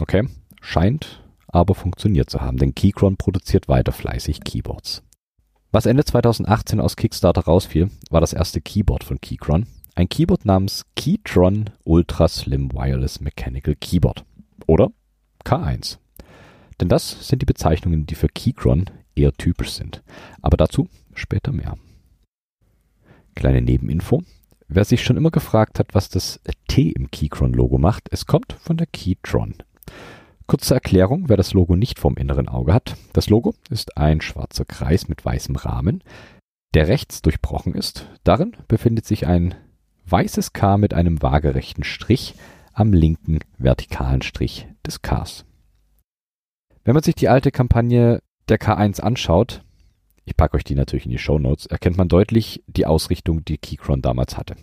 Okay, 0.00 0.28
scheint 0.60 1.22
aber 1.54 1.74
funktioniert 1.74 2.28
zu 2.28 2.40
haben, 2.40 2.56
denn 2.58 2.74
Keychron 2.74 3.16
produziert 3.16 3.68
weiter 3.68 3.92
fleißig 3.92 4.42
Keyboards. 4.42 5.02
Was 5.70 5.86
Ende 5.86 6.04
2018 6.04 6.80
aus 6.80 6.96
Kickstarter 6.96 7.42
rausfiel, 7.42 7.90
war 8.10 8.20
das 8.20 8.32
erste 8.32 8.60
Keyboard 8.60 9.04
von 9.04 9.20
Keychron. 9.20 9.66
Ein 9.94 10.08
Keyboard 10.08 10.44
namens 10.44 10.84
Keytron 10.96 11.70
Ultra 11.84 12.26
Slim 12.28 12.72
Wireless 12.72 13.20
Mechanical 13.20 13.76
Keyboard. 13.76 14.24
Oder 14.66 14.90
K1. 15.44 15.98
Denn 16.80 16.88
das 16.88 17.28
sind 17.28 17.42
die 17.42 17.46
Bezeichnungen, 17.46 18.06
die 18.06 18.14
für 18.14 18.28
Keychron 18.28 18.86
eher 19.14 19.32
typisch 19.32 19.72
sind. 19.72 20.02
Aber 20.42 20.56
dazu 20.56 20.88
später 21.14 21.52
mehr. 21.52 21.76
Kleine 23.34 23.62
Nebeninfo. 23.62 24.22
Wer 24.68 24.84
sich 24.84 25.04
schon 25.04 25.16
immer 25.16 25.30
gefragt 25.30 25.78
hat, 25.78 25.94
was 25.94 26.08
das 26.08 26.40
T 26.68 26.88
im 26.88 27.10
Keychron-Logo 27.10 27.78
macht, 27.78 28.08
es 28.10 28.26
kommt 28.26 28.54
von 28.54 28.76
der 28.76 28.86
Keytron. 28.86 29.54
Kurze 30.46 30.74
Erklärung, 30.74 31.28
wer 31.28 31.36
das 31.36 31.54
Logo 31.54 31.74
nicht 31.76 31.98
vom 31.98 32.16
inneren 32.16 32.48
Auge 32.48 32.74
hat. 32.74 32.96
Das 33.12 33.30
Logo 33.30 33.54
ist 33.70 33.96
ein 33.96 34.20
schwarzer 34.20 34.64
Kreis 34.64 35.08
mit 35.08 35.24
weißem 35.24 35.56
Rahmen, 35.56 36.02
der 36.74 36.88
rechts 36.88 37.22
durchbrochen 37.22 37.74
ist. 37.74 38.06
Darin 38.24 38.56
befindet 38.68 39.06
sich 39.06 39.26
ein 39.26 39.54
weißes 40.06 40.52
K 40.52 40.76
mit 40.76 40.92
einem 40.92 41.22
waagerechten 41.22 41.84
Strich 41.84 42.34
am 42.74 42.92
linken 42.92 43.38
vertikalen 43.56 44.22
Strich 44.22 44.66
des 44.84 45.00
Ks. 45.00 45.44
Wenn 46.84 46.94
man 46.94 47.02
sich 47.02 47.14
die 47.14 47.28
alte 47.28 47.50
Kampagne 47.50 48.20
der 48.48 48.58
K1 48.58 49.00
anschaut, 49.00 49.62
ich 50.26 50.36
packe 50.36 50.56
euch 50.56 50.64
die 50.64 50.74
natürlich 50.74 51.06
in 51.06 51.10
die 51.10 51.18
Show 51.18 51.38
Notes, 51.38 51.66
erkennt 51.66 51.96
man 51.96 52.08
deutlich 52.08 52.62
die 52.66 52.86
Ausrichtung, 52.86 53.44
die 53.44 53.58
Keychron 53.58 54.02
damals 54.02 54.36
hatte. 54.36 54.56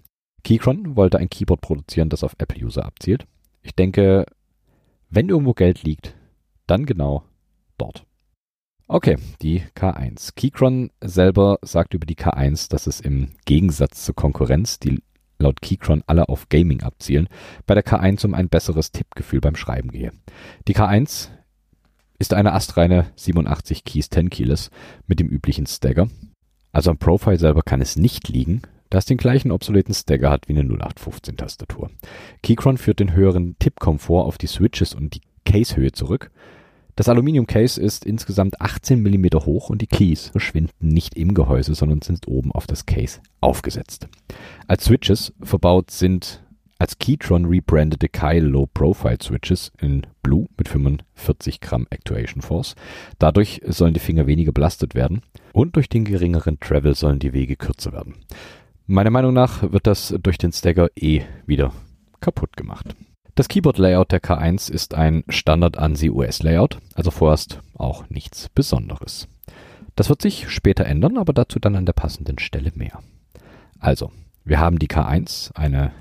Keychron 0.44 0.96
wollte 0.96 1.20
ein 1.20 1.30
Keyboard 1.30 1.62
produzieren, 1.62 2.10
das 2.10 2.24
auf 2.24 2.36
Apple-User 2.38 2.86
abzielt. 2.86 3.25
Ich 3.62 3.75
denke, 3.75 4.25
wenn 5.10 5.30
irgendwo 5.30 5.53
Geld 5.53 5.84
liegt, 5.84 6.15
dann 6.68 6.86
genau 6.86 7.24
dort. 7.77 8.06
Okay, 8.88 9.18
die 9.41 9.62
K1. 9.75 10.36
Keychron 10.36 10.91
selber 11.00 11.60
sagt 11.62 11.94
über 11.94 12.06
die 12.06 12.15
K1, 12.15 12.70
dass 12.70 12.88
es 12.88 13.00
im 13.00 13.30
Gegensatz 13.46 14.03
zur 14.03 14.15
Konkurrenz, 14.15 14.80
die 14.80 15.01
laut 15.41 15.62
Keychron 15.62 16.03
alle 16.07 16.29
auf 16.29 16.50
Gaming 16.50 16.81
abzielen, 16.81 17.27
bei 17.65 17.74
der 17.74 17.86
K1 17.86 18.25
um 18.25 18.33
ein 18.33 18.50
besseres 18.50 18.91
Tippgefühl 18.91 19.41
beim 19.41 19.55
Schreiben 19.55 19.91
gehe. 19.91 20.12
Die 20.67 20.75
K1 20.75 21.29
ist 22.19 22.33
eine 22.33 22.53
astreine 22.53 23.07
87 23.15 23.83
Keys 23.83 24.10
10 24.10 24.29
Keyless 24.29 24.69
mit 25.07 25.19
dem 25.19 25.27
üblichen 25.27 25.65
Stagger. 25.65 26.07
Also 26.71 26.91
am 26.91 26.98
Profile 26.98 27.39
selber 27.39 27.63
kann 27.63 27.81
es 27.81 27.98
nicht 27.98 28.29
liegen, 28.29 28.62
da 28.91 29.00
es 29.00 29.05
den 29.05 29.17
gleichen 29.17 29.51
obsoleten 29.51 29.93
Stagger 29.93 30.29
hat 30.29 30.48
wie 30.48 30.53
eine 30.53 30.62
0815 30.62 31.38
Tastatur. 31.38 31.89
Keychron 32.43 32.77
führt 32.77 33.00
den 33.00 33.13
höheren 33.13 33.57
Tippkomfort 33.57 34.25
auf 34.25 34.38
die 34.38 34.48
Switches 34.48 34.93
und 34.93 35.15
die 35.15 35.21
Casehöhe 35.45 35.91
zurück. 35.91 36.29
Das 37.01 37.10
Aluminium-Case 37.10 37.81
ist 37.81 38.05
insgesamt 38.05 38.62
18 38.62 39.01
mm 39.01 39.25
hoch 39.43 39.72
und 39.72 39.81
die 39.81 39.88
Keys 39.88 40.27
verschwinden 40.27 40.89
nicht 40.89 41.17
im 41.17 41.34
Gehäuse, 41.34 41.74
sondern 41.74 42.03
sind 42.03 42.27
oben 42.27 42.51
auf 42.51 42.67
das 42.67 42.86
Case 42.86 43.22
aufgesetzt. 43.39 44.08
Als 44.67 44.84
Switches 44.84 45.34
verbaut 45.41 45.89
sind 45.89 46.43
als 46.77 47.00
Keytron 47.00 47.46
rebrandete 47.46 48.08
Kyle 48.08 48.46
Low 48.46 48.67
Profile 48.72 49.17
Switches 49.20 49.72
in 49.81 50.05
Blue 50.22 50.46
mit 50.60 50.67
45 50.67 51.60
Gramm 51.60 51.88
Actuation 51.89 52.43
Force. 52.43 52.75
Dadurch 53.17 53.62
sollen 53.65 53.96
die 53.96 54.00
Finger 54.00 54.27
weniger 54.27 54.51
belastet 54.51 54.93
werden 54.93 55.24
und 55.53 55.75
durch 55.77 55.89
den 55.89 56.05
geringeren 56.05 56.60
Travel 56.60 56.93
sollen 56.93 57.17
die 57.17 57.34
Wege 57.34 57.55
kürzer 57.55 57.93
werden. 57.93 58.13
Meiner 58.86 59.10
Meinung 59.10 59.34
nach 59.34 59.63
wird 59.72 59.88
das 59.88 60.13
durch 60.22 60.38
den 60.38 60.51
Stagger 60.51 60.89
eh 60.96 61.24
wieder 61.48 61.74
kaputt 62.20 62.55
gemacht. 62.55 62.96
Das 63.36 63.48
Keyboard-Layout 63.48 64.12
der 64.12 64.22
K1 64.22 64.70
ist 64.70 64.94
ein 64.94 65.24
Standard-ANSI-US-Layout, 65.30 66.80
also 66.96 67.12
vorerst 67.12 67.62
auch 67.76 68.10
nichts 68.10 68.50
Besonderes. 68.50 69.30
Das 69.96 70.10
wird 70.10 70.22
sich 70.22 70.50
später 70.50 70.86
ändern, 70.86 71.18
aber 71.18 71.32
dazu 71.32 71.58
dann 71.60 71.78
an 71.78 71.86
der 71.86 71.94
passenden 71.94 72.40
Stelle 72.40 72.72
mehr. 72.76 73.00
Also, 73.80 74.12
wir 74.44 74.60
haben 74.60 74.80
die 74.80 74.88
K1, 74.88 75.54
eine 75.56 75.94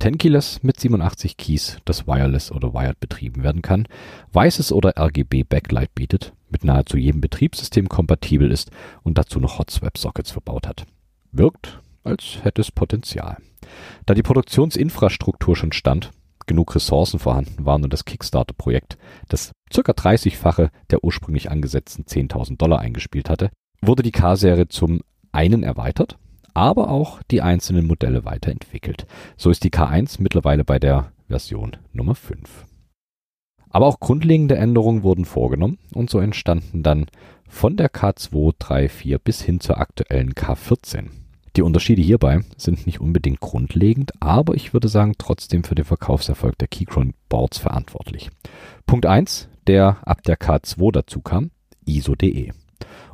10 0.00 0.16
Keyless 0.18 0.62
mit 0.62 0.80
87 0.80 1.36
Keys, 1.36 1.76
das 1.84 2.06
wireless 2.06 2.50
oder 2.50 2.72
wired 2.72 2.98
betrieben 3.00 3.42
werden 3.42 3.62
kann, 3.62 3.86
weißes 4.32 4.72
oder 4.72 4.94
RGB 4.98 5.44
Backlight 5.44 5.94
bietet, 5.94 6.32
mit 6.50 6.64
nahezu 6.64 6.96
jedem 6.96 7.20
Betriebssystem 7.20 7.88
kompatibel 7.88 8.50
ist 8.50 8.70
und 9.02 9.18
dazu 9.18 9.40
noch 9.40 9.58
Hot 9.58 9.70
Swap 9.70 9.98
Sockets 9.98 10.30
verbaut 10.30 10.66
hat. 10.66 10.86
Wirkt, 11.32 11.80
als 12.02 12.38
hätte 12.42 12.62
es 12.62 12.72
Potenzial. 12.72 13.36
Da 14.06 14.14
die 14.14 14.22
Produktionsinfrastruktur 14.22 15.54
schon 15.54 15.72
stand, 15.72 16.10
genug 16.52 16.74
Ressourcen 16.74 17.18
vorhanden 17.18 17.64
waren 17.66 17.84
und 17.84 17.92
das 17.92 18.04
Kickstarter-Projekt 18.04 18.98
das 19.28 19.52
circa 19.72 19.92
30-fache 19.92 20.70
der 20.90 21.02
ursprünglich 21.02 21.50
angesetzten 21.50 22.04
10.000 22.04 22.58
Dollar 22.58 22.80
eingespielt 22.80 23.30
hatte, 23.30 23.50
wurde 23.80 24.02
die 24.02 24.12
K-Serie 24.12 24.68
zum 24.68 25.00
einen 25.32 25.62
erweitert 25.62 26.18
aber 26.54 26.90
auch 26.90 27.22
die 27.30 27.42
einzelnen 27.42 27.86
Modelle 27.86 28.24
weiterentwickelt. 28.24 29.06
So 29.36 29.50
ist 29.50 29.64
die 29.64 29.70
K1 29.70 30.20
mittlerweile 30.20 30.64
bei 30.64 30.78
der 30.78 31.12
Version 31.28 31.76
Nummer 31.92 32.14
5. 32.14 32.66
Aber 33.70 33.86
auch 33.86 34.00
grundlegende 34.00 34.56
Änderungen 34.56 35.02
wurden 35.02 35.24
vorgenommen 35.24 35.78
und 35.94 36.10
so 36.10 36.18
entstanden 36.18 36.82
dann 36.82 37.06
von 37.48 37.76
der 37.76 37.90
K2, 37.90 38.54
3, 38.58 38.88
4 38.88 39.18
bis 39.18 39.40
hin 39.42 39.60
zur 39.60 39.78
aktuellen 39.78 40.34
K14. 40.34 41.08
Die 41.56 41.62
Unterschiede 41.62 42.00
hierbei 42.00 42.40
sind 42.56 42.86
nicht 42.86 43.00
unbedingt 43.00 43.40
grundlegend, 43.40 44.12
aber 44.20 44.54
ich 44.54 44.72
würde 44.72 44.88
sagen 44.88 45.14
trotzdem 45.18 45.64
für 45.64 45.74
den 45.74 45.84
Verkaufserfolg 45.84 46.56
der 46.56 46.68
Keychron 46.68 47.12
Boards 47.28 47.58
verantwortlich. 47.58 48.30
Punkt 48.86 49.04
1, 49.04 49.48
der 49.66 49.98
ab 50.06 50.22
der 50.22 50.38
K2 50.38 50.92
dazu 50.92 51.20
kam, 51.20 51.50
ISO.de. 51.84 52.52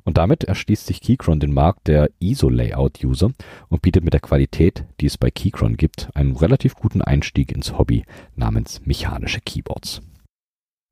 Und 0.05 0.17
damit 0.17 0.45
erschließt 0.45 0.87
sich 0.87 1.01
Keychron 1.01 1.41
den 1.41 1.53
Markt 1.53 1.89
der 1.89 2.11
ISO-Layout-User 2.21 3.33
und 3.69 3.83
bietet 3.83 4.05
mit 4.05 4.15
der 4.15 4.21
Qualität, 4.21 4.85
die 5.01 5.07
es 5.07 5.19
bei 5.19 5.31
Keychron 5.31 5.77
gibt, 5.77 6.09
einen 6.15 6.37
relativ 6.37 6.77
guten 6.77 7.03
Einstieg 7.03 7.53
ins 7.53 7.77
Hobby 7.77 8.05
namens 8.37 8.81
mechanische 8.87 9.41
Keyboards. 9.41 10.01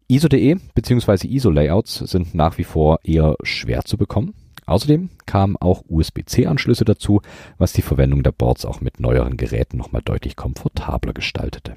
ISO.de 0.08 0.56
bzw. 0.74 1.28
ISO-Layouts 1.28 1.98
sind 1.98 2.34
nach 2.34 2.58
wie 2.58 2.64
vor 2.64 3.00
eher 3.04 3.36
schwer 3.42 3.84
zu 3.84 3.96
bekommen. 3.96 4.34
Außerdem 4.66 5.10
kamen 5.26 5.56
auch 5.56 5.84
USB-C-Anschlüsse 5.88 6.84
dazu, 6.84 7.20
was 7.56 7.72
die 7.72 7.82
Verwendung 7.82 8.22
der 8.22 8.32
Boards 8.32 8.64
auch 8.64 8.80
mit 8.80 9.00
neueren 9.00 9.36
Geräten 9.36 9.76
nochmal 9.76 10.02
deutlich 10.02 10.36
komfortabler 10.36 11.12
gestaltete. 11.12 11.74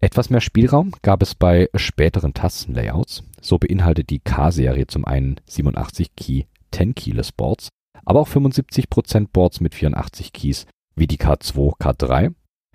Etwas 0.00 0.30
mehr 0.30 0.40
Spielraum 0.40 0.92
gab 1.02 1.22
es 1.22 1.34
bei 1.34 1.68
späteren 1.74 2.32
Tastenlayouts. 2.32 3.22
So 3.42 3.58
beinhaltet 3.58 4.08
die 4.08 4.20
K-Serie 4.20 4.86
zum 4.86 5.04
einen 5.04 5.36
87 5.46 6.16
Key 6.16 6.44
10 6.72 6.94
Keyless 6.94 7.32
Boards, 7.32 7.68
aber 8.06 8.20
auch 8.20 8.28
75% 8.28 9.28
Boards 9.30 9.60
mit 9.60 9.74
84 9.74 10.32
Keys 10.32 10.66
wie 10.94 11.06
die 11.06 11.18
K2, 11.18 11.76
K3. 11.78 12.34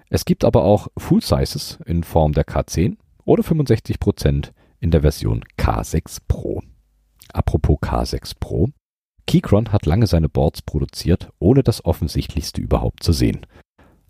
Es 0.10 0.26
gibt 0.26 0.46
aber 0.46 0.64
auch 0.64 0.88
Full 0.98 1.22
Sizes 1.22 1.80
in 1.88 2.04
Form 2.04 2.34
der 2.34 2.46
K10 2.46 2.98
oder 3.24 3.42
65% 3.42 4.52
in 4.80 4.92
der 4.92 5.02
Version 5.02 5.44
K6 5.58 6.20
Pro. 6.28 6.62
Apropos 7.34 7.80
K6 7.80 8.34
Pro. 8.40 8.70
Keychron 9.28 9.72
hat 9.72 9.86
lange 9.86 10.08
seine 10.08 10.30
Boards 10.30 10.62
produziert, 10.62 11.30
ohne 11.40 11.64
das 11.64 11.84
Offensichtlichste 11.84 12.62
überhaupt 12.62 13.04
zu 13.04 13.12
sehen. 13.12 13.46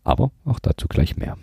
Aber 0.04 0.32
auch 0.44 0.60
dazu 0.60 0.88
gleich 0.88 1.18
mehr. 1.18 1.38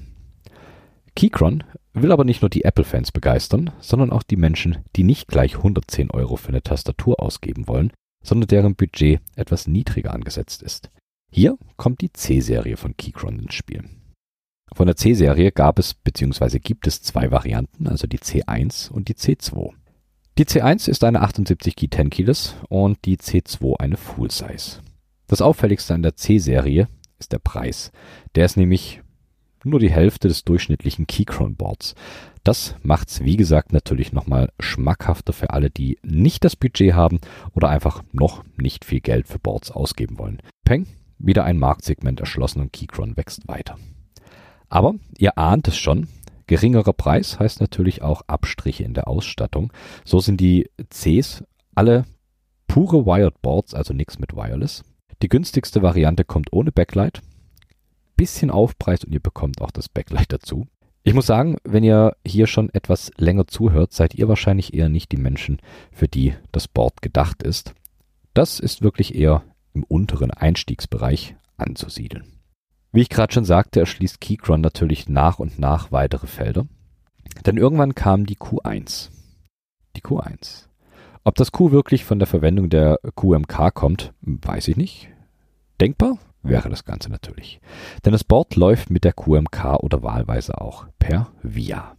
Keychron 1.14 1.64
will 1.94 2.12
aber 2.12 2.24
nicht 2.24 2.42
nur 2.42 2.48
die 2.48 2.64
Apple-Fans 2.64 3.12
begeistern, 3.12 3.70
sondern 3.80 4.12
auch 4.12 4.22
die 4.22 4.36
Menschen, 4.36 4.78
die 4.96 5.04
nicht 5.04 5.28
gleich 5.28 5.56
110 5.56 6.10
Euro 6.10 6.36
für 6.36 6.48
eine 6.48 6.62
Tastatur 6.62 7.20
ausgeben 7.20 7.68
wollen, 7.68 7.92
sondern 8.24 8.48
deren 8.48 8.76
Budget 8.76 9.20
etwas 9.36 9.66
niedriger 9.66 10.12
angesetzt 10.12 10.62
ist. 10.62 10.90
Hier 11.30 11.58
kommt 11.76 12.00
die 12.00 12.12
C-Serie 12.12 12.76
von 12.76 12.96
Keychron 12.96 13.38
ins 13.38 13.54
Spiel. 13.54 13.84
Von 14.74 14.86
der 14.86 14.96
C-Serie 14.96 15.52
gab 15.52 15.78
es 15.78 15.94
bzw. 15.94 16.58
gibt 16.58 16.86
es 16.86 17.02
zwei 17.02 17.30
Varianten, 17.30 17.86
also 17.88 18.06
die 18.06 18.18
C1 18.18 18.90
und 18.90 19.08
die 19.08 19.14
C2. 19.14 19.72
Die 20.38 20.46
C1 20.46 20.88
ist 20.88 21.04
eine 21.04 21.20
78 21.20 21.76
Key 21.76 21.88
10 21.90 22.08
Keyless 22.08 22.56
und 22.70 23.04
die 23.04 23.18
C2 23.18 23.78
eine 23.78 23.98
Full 23.98 24.30
Size. 24.30 24.80
Das 25.26 25.42
auffälligste 25.42 25.92
an 25.92 26.02
der 26.02 26.16
C-Serie 26.16 26.88
ist 27.18 27.32
der 27.32 27.38
Preis. 27.38 27.92
Der 28.34 28.46
ist 28.46 28.56
nämlich 28.56 29.02
nur 29.62 29.78
die 29.78 29.90
Hälfte 29.90 30.28
des 30.28 30.44
durchschnittlichen 30.44 31.06
Keychron-Boards. 31.06 31.94
Das 32.44 32.76
macht's, 32.82 33.22
wie 33.22 33.36
gesagt, 33.36 33.74
natürlich 33.74 34.14
nochmal 34.14 34.50
schmackhafter 34.58 35.34
für 35.34 35.50
alle, 35.50 35.68
die 35.68 35.98
nicht 36.02 36.44
das 36.44 36.56
Budget 36.56 36.94
haben 36.94 37.20
oder 37.54 37.68
einfach 37.68 38.02
noch 38.12 38.42
nicht 38.56 38.86
viel 38.86 39.00
Geld 39.00 39.28
für 39.28 39.38
Boards 39.38 39.70
ausgeben 39.70 40.18
wollen. 40.18 40.40
Peng, 40.64 40.86
wieder 41.18 41.44
ein 41.44 41.58
Marktsegment 41.58 42.20
erschlossen 42.20 42.62
und 42.62 42.72
Keychron 42.72 43.18
wächst 43.18 43.48
weiter. 43.48 43.76
Aber 44.70 44.94
ihr 45.18 45.36
ahnt 45.36 45.68
es 45.68 45.76
schon, 45.76 46.08
geringerer 46.52 46.92
Preis 46.92 47.38
heißt 47.38 47.62
natürlich 47.62 48.02
auch 48.02 48.20
Abstriche 48.26 48.84
in 48.84 48.92
der 48.92 49.08
Ausstattung. 49.08 49.72
So 50.04 50.20
sind 50.20 50.38
die 50.38 50.68
Cs 50.90 51.44
alle 51.74 52.04
pure 52.66 53.06
Wired 53.06 53.40
Boards, 53.40 53.72
also 53.72 53.94
nichts 53.94 54.18
mit 54.18 54.36
Wireless. 54.36 54.84
Die 55.22 55.30
günstigste 55.30 55.80
Variante 55.80 56.24
kommt 56.24 56.52
ohne 56.52 56.70
Backlight, 56.70 57.22
bisschen 58.16 58.50
Aufpreis 58.50 59.02
und 59.02 59.12
ihr 59.12 59.20
bekommt 59.20 59.62
auch 59.62 59.70
das 59.70 59.88
Backlight 59.88 60.30
dazu. 60.30 60.66
Ich 61.04 61.14
muss 61.14 61.26
sagen, 61.26 61.56
wenn 61.64 61.84
ihr 61.84 62.16
hier 62.22 62.46
schon 62.46 62.68
etwas 62.74 63.10
länger 63.16 63.46
zuhört, 63.46 63.94
seid 63.94 64.14
ihr 64.14 64.28
wahrscheinlich 64.28 64.74
eher 64.74 64.90
nicht 64.90 65.10
die 65.10 65.16
Menschen, 65.16 65.58
für 65.90 66.06
die 66.06 66.34
das 66.52 66.68
Board 66.68 67.00
gedacht 67.00 67.42
ist. 67.42 67.72
Das 68.34 68.60
ist 68.60 68.82
wirklich 68.82 69.14
eher 69.14 69.42
im 69.72 69.84
unteren 69.84 70.30
Einstiegsbereich 70.30 71.34
anzusiedeln. 71.56 72.24
Wie 72.92 73.00
ich 73.00 73.08
gerade 73.08 73.32
schon 73.32 73.44
sagte, 73.44 73.80
erschließt 73.80 74.20
Keychron 74.20 74.60
natürlich 74.60 75.08
nach 75.08 75.38
und 75.38 75.58
nach 75.58 75.92
weitere 75.92 76.26
Felder. 76.26 76.66
Denn 77.46 77.56
irgendwann 77.56 77.94
kam 77.94 78.26
die 78.26 78.36
Q1. 78.36 79.08
Die 79.96 80.02
Q1. 80.02 80.66
Ob 81.24 81.34
das 81.36 81.52
Q 81.52 81.70
wirklich 81.70 82.04
von 82.04 82.18
der 82.18 82.28
Verwendung 82.28 82.68
der 82.68 82.98
QMK 83.16 83.72
kommt, 83.72 84.12
weiß 84.20 84.68
ich 84.68 84.76
nicht. 84.76 85.08
Denkbar, 85.80 86.18
wäre 86.42 86.68
das 86.68 86.84
Ganze 86.84 87.10
natürlich. 87.10 87.60
Denn 88.04 88.12
das 88.12 88.24
Board 88.24 88.56
läuft 88.56 88.90
mit 88.90 89.04
der 89.04 89.12
QMK 89.12 89.76
oder 89.80 90.02
wahlweise 90.02 90.60
auch 90.60 90.86
per 90.98 91.28
VIA. 91.42 91.96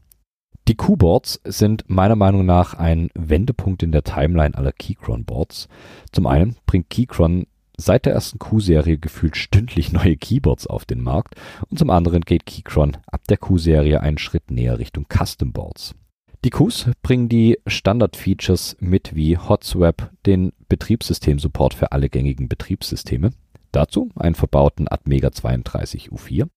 Die 0.68 0.76
Q-Boards 0.76 1.42
sind 1.44 1.84
meiner 1.90 2.16
Meinung 2.16 2.46
nach 2.46 2.76
ein 2.76 3.10
Wendepunkt 3.16 3.84
in 3.84 3.92
der 3.92 4.04
Timeline 4.04 4.56
aller 4.56 4.72
Keychron-Boards. 4.72 5.68
Zum 6.14 6.26
einen 6.26 6.56
bringt 6.66 6.90
Keychron 6.90 7.48
seit 7.78 8.06
der 8.06 8.14
ersten 8.14 8.40
Q-Serie 8.40 8.98
gefühlt 8.98 9.38
stündlich 9.38 9.92
neue 9.92 10.18
Keyboards 10.18 10.68
auf 10.68 10.86
den 10.86 11.02
Markt 11.02 11.36
und 11.70 11.80
zum 11.80 11.90
anderen 11.90 12.22
geht 12.22 12.46
Keychron 12.46 12.98
ab 13.08 13.22
der 13.28 13.38
Q-Serie 13.38 14.02
einen 14.02 14.18
Schritt 14.18 14.52
näher 14.52 14.80
Richtung 14.80 15.06
Custom 15.10 15.52
Boards. 15.52 15.96
Die 16.44 16.50
Qs 16.50 16.92
bringen 17.02 17.30
die 17.30 17.58
Standard-Features 17.66 18.76
mit 18.82 19.16
wie 19.16 19.38
HotSwap, 19.38 20.12
den 20.26 20.52
Betriebssystem-Support 20.68 21.74
für 21.74 21.94
alle 21.94 22.10
gängigen 22.10 22.50
Betriebssysteme, 22.50 23.32
dazu 23.72 24.10
einen 24.16 24.36
verbauten 24.36 24.88
Atmega 24.90 25.32
32 25.32 26.10
U4, 26.10 26.48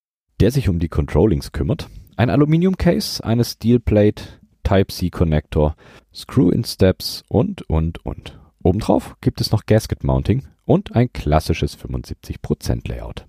der 0.40 0.50
sich 0.50 0.68
um 0.68 0.80
die 0.80 0.88
Controllings 0.88 1.52
kümmert, 1.52 1.88
ein 2.16 2.30
Aluminium-Case, 2.30 3.24
eine 3.24 3.44
Steelplate, 3.44 4.24
Type-C-Connector, 4.64 5.76
Screw-in-Steps 6.12 7.22
und, 7.28 7.62
und, 7.70 8.04
und. 8.04 8.38
Obendrauf 8.66 9.16
gibt 9.20 9.40
es 9.40 9.52
noch 9.52 9.64
Gasket-Mounting 9.66 10.42
und 10.64 10.96
ein 10.96 11.12
klassisches 11.12 11.78
75% 11.78 12.88
Layout. 12.88 13.24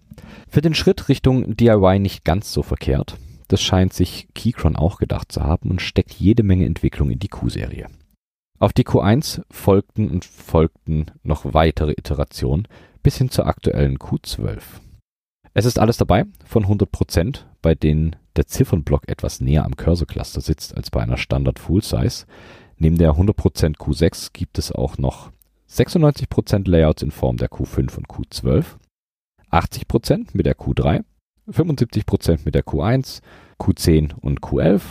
Für 0.49 0.61
den 0.61 0.73
Schritt 0.73 1.09
Richtung 1.09 1.55
DIY 1.55 1.99
nicht 1.99 2.25
ganz 2.25 2.51
so 2.51 2.63
verkehrt. 2.63 3.17
Das 3.47 3.61
scheint 3.61 3.93
sich 3.93 4.27
Keychron 4.33 4.75
auch 4.75 4.97
gedacht 4.97 5.31
zu 5.31 5.43
haben 5.43 5.69
und 5.69 5.81
steckt 5.83 6.13
jede 6.13 6.41
Menge 6.41 6.65
Entwicklung 6.65 7.11
in 7.11 7.19
die 7.19 7.27
Q-Serie. 7.27 7.87
Auf 8.57 8.73
die 8.73 8.83
Q1 8.83 9.43
folgten 9.51 10.09
und 10.09 10.25
folgten 10.25 11.11
noch 11.21 11.53
weitere 11.53 11.91
Iterationen 11.91 12.67
bis 13.03 13.17
hin 13.17 13.29
zur 13.29 13.45
aktuellen 13.45 13.99
Q12. 13.99 14.59
Es 15.53 15.65
ist 15.65 15.77
alles 15.77 15.97
dabei 15.97 16.25
von 16.45 16.65
100%, 16.65 17.41
bei 17.61 17.75
denen 17.75 18.15
der 18.37 18.47
Ziffernblock 18.47 19.07
etwas 19.07 19.39
näher 19.39 19.65
am 19.65 19.75
Cursor-Cluster 19.75 20.41
sitzt 20.41 20.75
als 20.75 20.89
bei 20.89 21.01
einer 21.03 21.17
Standard 21.17 21.59
Full-Size. 21.59 22.25
Neben 22.77 22.97
der 22.97 23.13
100% 23.13 23.77
Q6 23.77 24.29
gibt 24.33 24.59
es 24.59 24.71
auch 24.71 24.97
noch 24.97 25.31
96% 25.69 26.69
Layouts 26.69 27.01
in 27.01 27.11
Form 27.11 27.37
der 27.37 27.49
Q5 27.49 27.97
und 27.97 28.07
Q12, 28.07 28.65
80% 29.51 30.29
mit 30.33 30.45
der 30.45 30.57
Q3, 30.57 31.03
75% 31.49 32.39
mit 32.45 32.55
der 32.55 32.63
Q1, 32.63 33.21
Q10 33.59 34.13
und 34.15 34.41
Q11 34.41 34.81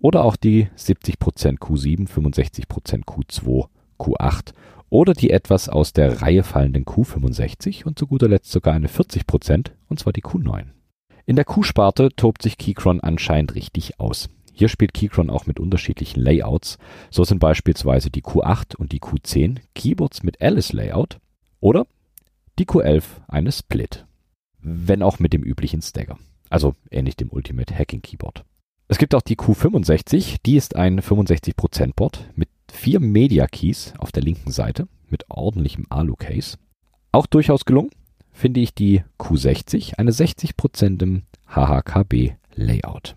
oder 0.00 0.24
auch 0.24 0.36
die 0.36 0.68
70% 0.76 1.58
Q7, 1.58 2.08
65% 2.08 3.04
Q2, 3.04 3.68
Q8 3.98 4.52
oder 4.90 5.14
die 5.14 5.30
etwas 5.30 5.68
aus 5.68 5.92
der 5.92 6.22
Reihe 6.22 6.42
fallenden 6.42 6.84
Q65 6.84 7.84
und 7.84 7.98
zu 7.98 8.06
guter 8.06 8.28
Letzt 8.28 8.50
sogar 8.50 8.74
eine 8.74 8.88
40%, 8.88 9.70
und 9.88 9.98
zwar 9.98 10.12
die 10.12 10.22
Q9. 10.22 10.66
In 11.24 11.36
der 11.36 11.44
Q-Sparte 11.44 12.10
tobt 12.14 12.42
sich 12.42 12.56
Keychron 12.56 13.00
anscheinend 13.00 13.54
richtig 13.54 13.98
aus. 13.98 14.28
Hier 14.58 14.70
spielt 14.70 14.94
Keychron 14.94 15.28
auch 15.28 15.44
mit 15.44 15.60
unterschiedlichen 15.60 16.18
Layouts. 16.18 16.78
So 17.10 17.24
sind 17.24 17.40
beispielsweise 17.40 18.08
die 18.08 18.22
Q8 18.22 18.74
und 18.74 18.92
die 18.92 19.00
Q10 19.00 19.58
Keyboards 19.74 20.22
mit 20.22 20.40
Alice 20.40 20.72
Layout 20.72 21.18
oder 21.60 21.86
die 22.58 22.64
Q11 22.64 23.02
eine 23.28 23.52
Split. 23.52 24.06
Wenn 24.62 25.02
auch 25.02 25.18
mit 25.18 25.34
dem 25.34 25.42
üblichen 25.42 25.82
Stagger. 25.82 26.18
Also 26.48 26.74
ähnlich 26.90 27.16
dem 27.16 27.28
Ultimate 27.30 27.78
Hacking 27.78 28.00
Keyboard. 28.00 28.46
Es 28.88 28.96
gibt 28.96 29.14
auch 29.14 29.20
die 29.20 29.36
Q65, 29.36 30.36
die 30.46 30.56
ist 30.56 30.74
ein 30.74 31.02
65% 31.02 31.92
Board 31.94 32.30
mit 32.34 32.48
vier 32.72 32.98
Media 33.00 33.46
Keys 33.46 33.92
auf 33.98 34.10
der 34.10 34.22
linken 34.22 34.52
Seite 34.52 34.88
mit 35.10 35.28
ordentlichem 35.28 35.84
Alu-Case. 35.90 36.56
Auch 37.12 37.26
durchaus 37.26 37.66
gelungen 37.66 37.90
finde 38.32 38.60
ich 38.60 38.74
die 38.74 39.04
Q60, 39.20 39.96
eine 39.96 40.12
60% 40.12 41.02
im 41.02 41.24
HHKB 41.46 42.36
Layout. 42.54 43.16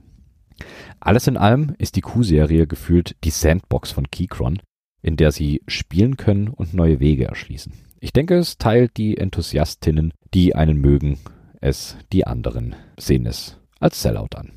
Alles 0.99 1.27
in 1.27 1.37
allem 1.37 1.75
ist 1.77 1.95
die 1.95 2.01
Q-Serie 2.01 2.67
gefühlt 2.67 3.15
die 3.23 3.29
Sandbox 3.29 3.91
von 3.91 4.09
Keychron, 4.09 4.59
in 5.01 5.15
der 5.15 5.31
sie 5.31 5.61
spielen 5.67 6.17
können 6.17 6.49
und 6.49 6.73
neue 6.73 6.99
Wege 6.99 7.25
erschließen. 7.25 7.73
Ich 7.99 8.13
denke, 8.13 8.35
es 8.35 8.57
teilt 8.57 8.97
die 8.97 9.17
Enthusiastinnen, 9.17 10.13
die 10.33 10.55
einen 10.55 10.79
mögen, 10.79 11.19
es, 11.61 11.97
die 12.13 12.25
anderen 12.25 12.75
sehen 12.97 13.25
es 13.25 13.57
als 13.79 14.01
Sellout 14.01 14.35
an. 14.35 14.51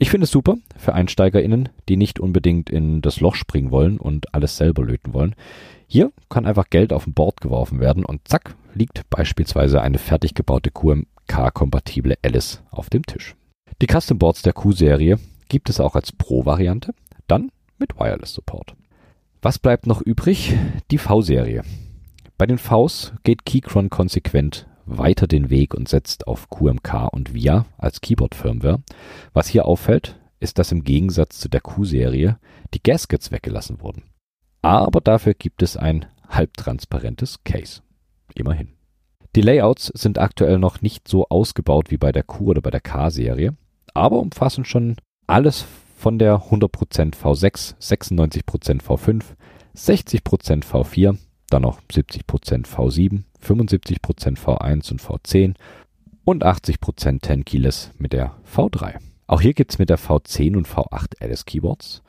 Ich 0.00 0.10
finde 0.10 0.26
es 0.26 0.30
super 0.30 0.56
für 0.76 0.94
EinsteigerInnen, 0.94 1.70
die 1.88 1.96
nicht 1.96 2.20
unbedingt 2.20 2.70
in 2.70 3.02
das 3.02 3.18
Loch 3.20 3.34
springen 3.34 3.72
wollen 3.72 3.98
und 3.98 4.32
alles 4.32 4.56
selber 4.56 4.84
löten 4.84 5.12
wollen. 5.12 5.34
Hier 5.88 6.12
kann 6.28 6.46
einfach 6.46 6.70
Geld 6.70 6.92
auf 6.92 7.06
ein 7.06 7.14
Board 7.14 7.40
geworfen 7.40 7.80
werden 7.80 8.04
und 8.04 8.28
zack, 8.28 8.54
liegt 8.74 9.10
beispielsweise 9.10 9.80
eine 9.80 9.98
fertig 9.98 10.34
gebaute 10.34 10.70
QMK-kompatible 10.70 12.16
Alice 12.22 12.62
auf 12.70 12.90
dem 12.90 13.04
Tisch. 13.06 13.34
Die 13.80 13.86
Custom 13.86 14.18
Boards 14.18 14.42
der 14.42 14.54
Q-Serie 14.54 15.20
gibt 15.48 15.70
es 15.70 15.78
auch 15.78 15.94
als 15.94 16.10
Pro-Variante, 16.10 16.94
dann 17.28 17.52
mit 17.78 17.96
Wireless 17.96 18.34
Support. 18.34 18.74
Was 19.40 19.60
bleibt 19.60 19.86
noch 19.86 20.02
übrig? 20.02 20.56
Die 20.90 20.98
V-Serie. 20.98 21.62
Bei 22.38 22.46
den 22.46 22.58
Vs 22.58 23.12
geht 23.22 23.44
Keychron 23.44 23.88
konsequent 23.88 24.66
weiter 24.84 25.28
den 25.28 25.48
Weg 25.48 25.74
und 25.74 25.88
setzt 25.88 26.26
auf 26.26 26.50
QMK 26.50 27.12
und 27.12 27.34
VIA 27.34 27.66
als 27.76 28.00
Keyboard-Firmware. 28.00 28.82
Was 29.32 29.46
hier 29.46 29.64
auffällt, 29.66 30.18
ist, 30.40 30.58
dass 30.58 30.72
im 30.72 30.82
Gegensatz 30.82 31.38
zu 31.38 31.48
der 31.48 31.60
Q-Serie 31.60 32.40
die 32.74 32.82
Gaskets 32.82 33.30
weggelassen 33.30 33.80
wurden. 33.80 34.02
Aber 34.60 35.00
dafür 35.00 35.34
gibt 35.34 35.62
es 35.62 35.76
ein 35.76 36.06
halbtransparentes 36.28 37.44
Case. 37.44 37.82
Immerhin. 38.34 38.70
Die 39.36 39.40
Layouts 39.40 39.92
sind 39.94 40.18
aktuell 40.18 40.58
noch 40.58 40.80
nicht 40.80 41.06
so 41.06 41.28
ausgebaut 41.28 41.92
wie 41.92 41.96
bei 41.96 42.10
der 42.10 42.24
Q 42.24 42.46
oder 42.46 42.60
bei 42.60 42.70
der 42.70 42.80
K-Serie, 42.80 43.54
aber 43.94 44.18
umfassen 44.18 44.64
schon 44.64 44.96
alles 45.26 45.64
von 45.96 46.18
der 46.18 46.42
100% 46.50 47.14
V6, 47.14 47.76
96% 47.80 48.82
V5, 48.82 49.22
60% 49.76 50.64
V4, 50.64 51.18
dann 51.50 51.62
noch 51.62 51.80
70% 51.90 52.66
V7, 52.66 53.24
75% 53.42 54.38
V1 54.38 54.90
und 54.92 55.00
V10 55.02 55.54
und 56.24 56.44
80% 56.44 57.22
10 57.22 57.44
Keyless 57.44 57.90
mit 57.98 58.12
der 58.12 58.34
V3. 58.54 58.98
Auch 59.26 59.40
hier 59.40 59.54
gibt 59.54 59.72
es 59.72 59.78
mit 59.78 59.90
der 59.90 59.98
V10 59.98 60.56
und 60.56 60.68
V8 60.68 61.20
Alice 61.20 61.44
Keyboards, 61.44 62.02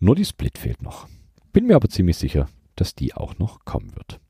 nur 0.00 0.16
die 0.16 0.24
Split 0.24 0.58
fehlt 0.58 0.82
noch. 0.82 1.08
Bin 1.52 1.66
mir 1.66 1.76
aber 1.76 1.88
ziemlich 1.88 2.16
sicher, 2.16 2.48
dass 2.76 2.94
die 2.94 3.14
auch 3.14 3.38
noch 3.38 3.64
kommen 3.64 3.94
wird. 3.94 4.20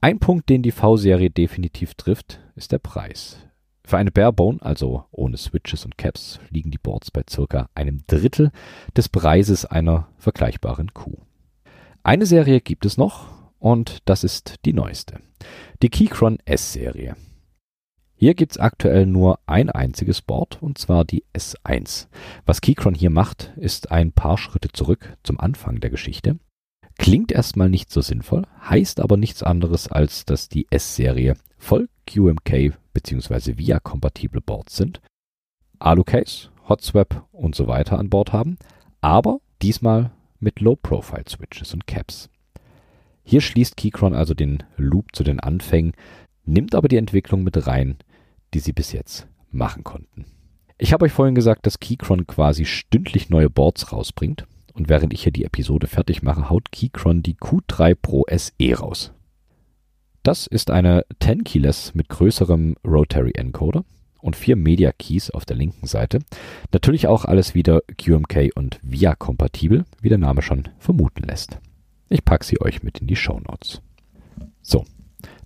Ein 0.00 0.18
Punkt, 0.20 0.48
den 0.48 0.62
die 0.62 0.70
V-Serie 0.70 1.30
definitiv 1.30 1.94
trifft, 1.94 2.40
ist 2.54 2.72
der 2.72 2.78
Preis. 2.78 3.38
Für 3.88 3.96
eine 3.96 4.10
Barebone, 4.10 4.60
also 4.60 5.06
ohne 5.12 5.38
Switches 5.38 5.86
und 5.86 5.96
Caps, 5.96 6.40
liegen 6.50 6.70
die 6.70 6.76
Boards 6.76 7.10
bei 7.10 7.22
circa 7.26 7.70
einem 7.74 8.02
Drittel 8.06 8.50
des 8.94 9.08
Preises 9.08 9.64
einer 9.64 10.08
vergleichbaren 10.18 10.92
Q. 10.92 11.16
Eine 12.02 12.26
Serie 12.26 12.60
gibt 12.60 12.84
es 12.84 12.98
noch 12.98 13.28
und 13.58 14.00
das 14.04 14.24
ist 14.24 14.56
die 14.66 14.74
neueste. 14.74 15.20
Die 15.80 15.88
Keychron 15.88 16.36
S-Serie. 16.44 17.16
Hier 18.14 18.34
gibt 18.34 18.52
es 18.52 18.58
aktuell 18.58 19.06
nur 19.06 19.38
ein 19.46 19.70
einziges 19.70 20.20
Board 20.20 20.58
und 20.60 20.76
zwar 20.76 21.06
die 21.06 21.24
S1. 21.34 22.08
Was 22.44 22.60
Keychron 22.60 22.94
hier 22.94 23.08
macht, 23.08 23.54
ist 23.56 23.90
ein 23.90 24.12
paar 24.12 24.36
Schritte 24.36 24.68
zurück 24.68 25.16
zum 25.22 25.40
Anfang 25.40 25.80
der 25.80 25.88
Geschichte. 25.88 26.38
Klingt 26.98 27.32
erstmal 27.32 27.70
nicht 27.70 27.90
so 27.90 28.00
sinnvoll, 28.00 28.42
heißt 28.68 29.00
aber 29.00 29.16
nichts 29.16 29.42
anderes 29.42 29.88
als, 29.88 30.24
dass 30.26 30.48
die 30.48 30.66
S-Serie 30.70 31.34
voll 31.56 31.88
QMK 32.06 32.76
bzw. 32.92 33.56
VIA-kompatible 33.56 34.40
Boards 34.40 34.76
sind, 34.76 35.00
Alu-Case, 35.78 36.50
Hotswap 36.68 37.24
und 37.32 37.54
so 37.54 37.66
weiter 37.66 37.98
an 37.98 38.10
Bord 38.10 38.32
haben, 38.32 38.58
aber 39.00 39.40
diesmal 39.62 40.10
mit 40.40 40.60
Low-Profile-Switches 40.60 41.72
und 41.72 41.86
Caps. 41.86 42.28
Hier 43.24 43.40
schließt 43.40 43.76
Keychron 43.76 44.14
also 44.14 44.34
den 44.34 44.62
Loop 44.76 45.14
zu 45.14 45.22
den 45.22 45.40
Anfängen, 45.40 45.92
nimmt 46.44 46.74
aber 46.74 46.88
die 46.88 46.96
Entwicklung 46.96 47.42
mit 47.42 47.66
rein, 47.66 47.98
die 48.54 48.60
sie 48.60 48.72
bis 48.72 48.92
jetzt 48.92 49.26
machen 49.50 49.84
konnten. 49.84 50.24
Ich 50.78 50.92
habe 50.92 51.04
euch 51.04 51.12
vorhin 51.12 51.34
gesagt, 51.34 51.66
dass 51.66 51.80
Keychron 51.80 52.26
quasi 52.26 52.64
stündlich 52.64 53.30
neue 53.30 53.50
Boards 53.50 53.92
rausbringt. 53.92 54.46
Und 54.78 54.88
während 54.88 55.12
ich 55.12 55.24
hier 55.24 55.32
die 55.32 55.44
Episode 55.44 55.88
fertig 55.88 56.22
mache, 56.22 56.50
haut 56.50 56.70
Keychron 56.70 57.20
die 57.20 57.34
Q3 57.34 57.96
Pro 58.00 58.24
SE 58.30 58.78
raus. 58.78 59.12
Das 60.22 60.46
ist 60.46 60.70
eine 60.70 61.04
10 61.20 61.42
Keyless 61.42 61.94
mit 61.94 62.08
größerem 62.08 62.76
Rotary 62.86 63.32
Encoder 63.32 63.84
und 64.20 64.36
vier 64.36 64.54
Media 64.54 64.92
Keys 64.92 65.30
auf 65.30 65.44
der 65.44 65.56
linken 65.56 65.88
Seite. 65.88 66.20
Natürlich 66.72 67.08
auch 67.08 67.24
alles 67.24 67.56
wieder 67.56 67.82
QMK 67.98 68.52
und 68.54 68.78
VIA 68.82 69.16
kompatibel, 69.16 69.84
wie 70.00 70.10
der 70.10 70.18
Name 70.18 70.42
schon 70.42 70.68
vermuten 70.78 71.24
lässt. 71.24 71.58
Ich 72.08 72.24
packe 72.24 72.44
sie 72.44 72.60
euch 72.60 72.84
mit 72.84 73.00
in 73.00 73.08
die 73.08 73.16
Show 73.16 73.40
Notes. 73.40 73.82
So, 74.62 74.84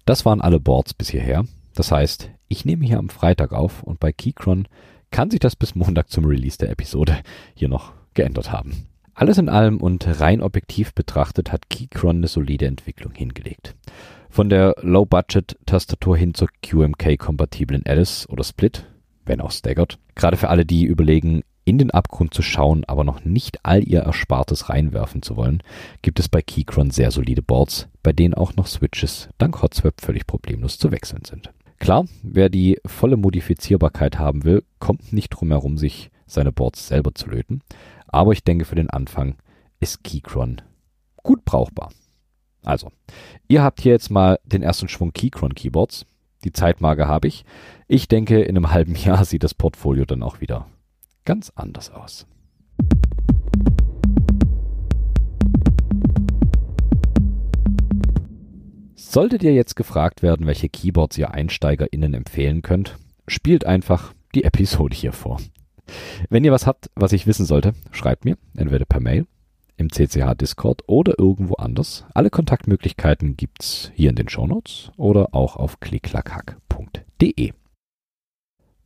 das 0.05 0.27
waren 0.27 0.43
alle 0.43 0.61
Boards 0.61 0.93
bis 0.93 1.09
hierher. 1.09 1.47
Das 1.75 1.91
heißt, 1.91 2.29
ich 2.49 2.67
nehme 2.67 2.85
hier 2.85 2.99
am 2.99 3.09
Freitag 3.09 3.53
auf 3.53 3.83
und 3.83 3.99
bei 3.99 4.13
Keychron 4.13 4.69
kann 5.11 5.31
sich 5.31 5.41
das 5.41 5.57
bis 5.57 5.75
Montag 5.75 6.11
zum 6.11 6.27
Release 6.27 6.59
der 6.59 6.71
Episode 6.71 7.19
hier 7.55 7.69
noch 7.69 7.95
geändert 8.13 8.53
haben. 8.53 8.92
Alles 9.15 9.39
in 9.39 9.49
allem 9.49 9.79
und 9.79 10.21
rein 10.21 10.41
objektiv 10.41 10.95
betrachtet 10.95 11.53
hat 11.53 11.69
Keychron 11.69 12.17
eine 12.17 12.29
solide 12.29 12.67
Entwicklung 12.67 13.13
hingelegt. 13.15 13.75
Von 14.31 14.49
der 14.49 14.75
Low-Budget-Tastatur 14.81 16.17
hin 16.17 16.33
zur 16.33 16.49
QMK-kompatiblen 16.63 17.83
Alice 17.87 18.27
oder 18.31 18.45
Split, 18.45 18.87
wenn 19.27 19.43
auch 19.43 19.51
staggered. 19.51 19.99
Gerade 20.15 20.39
für 20.39 20.49
alle, 20.49 20.65
die 20.65 20.87
überlegen, 20.87 21.43
in 21.65 21.79
den 21.79 21.91
Abgrund 21.91 22.33
zu 22.33 22.43
schauen, 22.43 22.85
aber 22.87 23.05
noch 23.05 23.25
nicht 23.25 23.59
all 23.65 23.87
ihr 23.87 24.01
Erspartes 24.01 24.71
reinwerfen 24.71 25.23
zu 25.23 25.37
wollen, 25.37 25.63
gibt 26.01 26.19
es 26.19 26.29
bei 26.29 26.41
Keychron 26.41 26.91
sehr 26.91 27.11
solide 27.11 27.43
Boards, 27.43 27.89
bei 28.03 28.13
denen 28.13 28.35
auch 28.35 28.57
noch 28.57 28.67
Switches 28.67 29.29
dank 29.37 29.63
Hotswap 29.63 30.01
völlig 30.01 30.27
problemlos 30.27 30.79
zu 30.79 30.91
wechseln 30.91 31.25
sind. 31.25 31.53
Klar, 31.79 32.07
wer 32.23 32.49
die 32.49 32.79
volle 32.87 33.17
Modifizierbarkeit 33.17 34.19
haben 34.19 34.45
will, 34.45 34.65
kommt 34.79 35.13
nicht 35.13 35.31
drum 35.31 35.51
herum, 35.51 35.77
sich 35.77 36.11
seine 36.27 36.53
Boards 36.53 36.89
selber 36.89 37.15
zu 37.15 37.29
löten. 37.29 37.61
Aber 38.13 38.33
ich 38.33 38.45
denke, 38.45 38.67
für 38.67 38.75
den 38.77 38.91
Anfang 38.91 39.37
ist 39.81 40.05
Keychron 40.05 40.61
gut 41.17 41.45
brauchbar. 41.45 41.91
Also, 42.63 42.93
ihr 43.49 43.63
habt 43.63 43.81
hier 43.81 43.93
jetzt 43.93 44.11
mal 44.11 44.39
den 44.45 44.63
ersten 44.63 44.87
Schwung 44.87 45.13
Keychron 45.13 45.55
Keyboards. 45.55 46.07
Die 46.45 46.53
Zeitmarke 46.53 47.09
habe 47.09 47.27
ich. 47.27 47.45
Ich 47.89 48.09
denke, 48.09 48.43
in 48.43 48.57
einem 48.57 48.71
halben 48.71 48.95
Jahr 48.95 49.25
sieht 49.25 49.43
das 49.43 49.55
Portfolio 49.55 50.05
dann 50.05 50.23
auch 50.23 50.41
wieder 50.41 50.69
ganz 51.25 51.51
anders 51.57 51.91
aus. 51.91 52.27
Solltet 58.95 59.43
ihr 59.43 59.53
jetzt 59.53 59.75
gefragt 59.75 60.23
werden, 60.23 60.47
welche 60.47 60.69
Keyboards 60.69 61.19
ihr 61.19 61.33
EinsteigerInnen 61.33 62.15
empfehlen 62.15 62.63
könnt, 62.63 62.99
spielt 63.27 63.67
einfach 63.67 64.15
die 64.35 64.45
Episode 64.45 64.95
hier 64.95 65.13
vor. 65.13 65.39
Wenn 66.29 66.45
ihr 66.45 66.53
was 66.53 66.67
habt, 66.67 66.91
was 66.95 67.13
ich 67.13 67.27
wissen 67.27 67.47
sollte, 67.47 67.75
schreibt 67.91 68.25
mir, 68.25 68.37
entweder 68.57 68.85
per 68.85 69.01
Mail, 69.01 69.27
im 69.77 69.91
CCH 69.91 70.35
Discord 70.35 70.83
oder 70.87 71.19
irgendwo 71.19 71.55
anders. 71.55 72.05
Alle 72.15 72.31
Kontaktmöglichkeiten 72.31 73.37
gibt's 73.37 73.91
hier 73.95 74.11
in 74.11 74.17
den 74.17 74.29
Shownotes 74.29 74.93
oder 74.97 75.35
auch 75.35 75.57
auf 75.57 75.81
klicklackhack.de. 75.81 77.53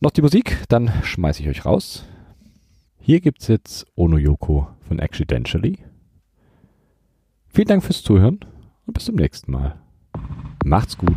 Noch 0.00 0.10
die 0.10 0.22
Musik, 0.22 0.64
dann 0.68 0.90
schmeiße 1.02 1.42
ich 1.42 1.48
euch 1.48 1.64
raus. 1.64 2.04
Hier 2.98 3.20
gibt's 3.20 3.48
jetzt 3.48 3.86
Ono 3.94 4.18
Yoko 4.18 4.68
von 4.80 5.00
Accidentally. 5.00 5.78
Vielen 7.48 7.68
Dank 7.68 7.84
fürs 7.84 8.02
Zuhören 8.02 8.40
und 8.86 8.94
bis 8.94 9.04
zum 9.04 9.14
nächsten 9.14 9.52
Mal. 9.52 9.80
Macht's 10.64 10.98
gut. 10.98 11.16